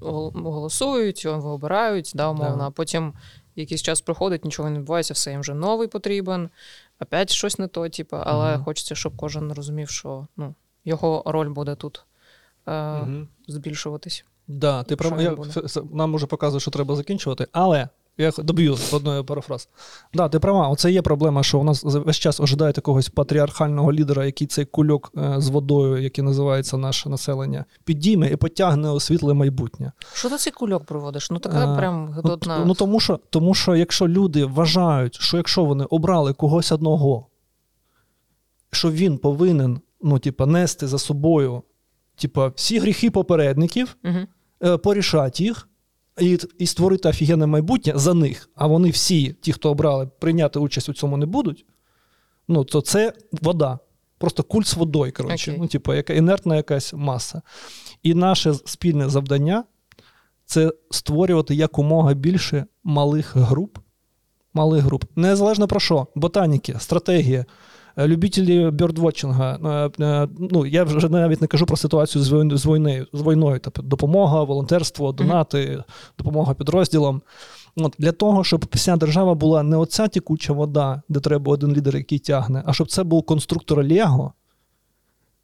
[0.00, 3.12] голосують, його обирають, да, умовно, а потім
[3.56, 6.50] якийсь час проходить, нічого не відбувається, все їм вже новий потрібен,
[7.00, 8.64] опять щось не то, типу, але угу.
[8.64, 12.04] хочеться, щоб кожен розумів, що ну, його роль буде тут
[12.66, 13.26] е- угу.
[13.48, 14.24] збільшуватись.
[14.48, 15.20] Да, ти прав...
[15.20, 15.36] Я,
[15.92, 17.88] нам уже показує, що треба закінчувати, але
[18.18, 19.68] я доб'ю одною парафраз.
[20.14, 24.26] Да, ти права, оце є проблема, що у нас весь час ожидають якогось патріархального лідера,
[24.26, 29.34] який цей кульок е, з водою, який називається наше населення, підійме і потягне у світле
[29.34, 29.92] майбутнє.
[30.12, 31.30] Що ти цей кульок проводиш?
[31.30, 35.64] Ну така Е, прям Ну, ну тому, що, тому що якщо люди вважають, що якщо
[35.64, 37.26] вони обрали когось одного,
[38.70, 41.62] що він повинен ну, типа, нести за собою
[42.18, 44.18] типа, всі гріхи попередників, Угу.
[44.64, 45.67] е, порішати їх
[46.20, 50.88] і, і створити офігенне майбутнє за них, а вони всі, ті, хто обрали, прийняти участь
[50.88, 51.66] у цьому не будуть,
[52.48, 53.12] ну, то це
[53.42, 53.78] вода.
[54.18, 55.50] Просто культ з водою, коротше.
[55.50, 55.60] Окей.
[55.60, 57.42] Ну, типу, яка інертна якась маса.
[58.02, 59.64] І наше спільне завдання
[60.44, 63.78] це створювати якомога більше малих груп.
[64.54, 65.04] Малих груп.
[65.16, 66.06] Незалежно про що?
[66.14, 67.44] Ботаніки, стратегія,
[68.06, 69.58] любителі бьордвотчинга.
[69.98, 73.20] е, е, Ну, я вже навіть не кажу про ситуацію з війн- з війною, з
[73.22, 75.82] війною тобто допомога, волонтерство, донати,
[76.18, 77.22] допомога підрозділам.
[77.76, 81.96] От, для того, щоб вся держава була не оця тікуча вода, де треба один лідер,
[81.96, 84.32] який тягне, а щоб це був конструктор Лего,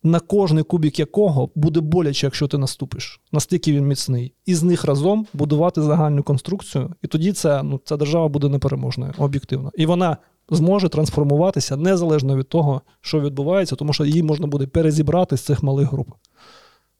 [0.02, 3.20] на кожний кубік якого буде боляче, якщо ти наступиш.
[3.32, 4.34] Настільки він міцний.
[4.46, 9.12] І з них разом будувати загальну конструкцію, і тоді ця, ну, ця держава буде непереможною,
[9.18, 9.70] об'єктивно.
[9.74, 10.16] І вона
[10.50, 15.62] зможе трансформуватися незалежно від того, що відбувається, тому що її можна буде перезібрати з цих
[15.62, 16.08] малих груп.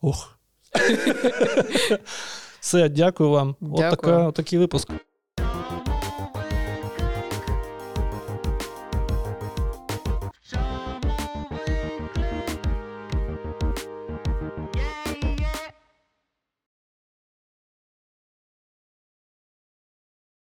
[0.01, 0.39] Ох.
[2.61, 3.57] Все, дякую вам.
[3.61, 4.91] От така, от такий випуск.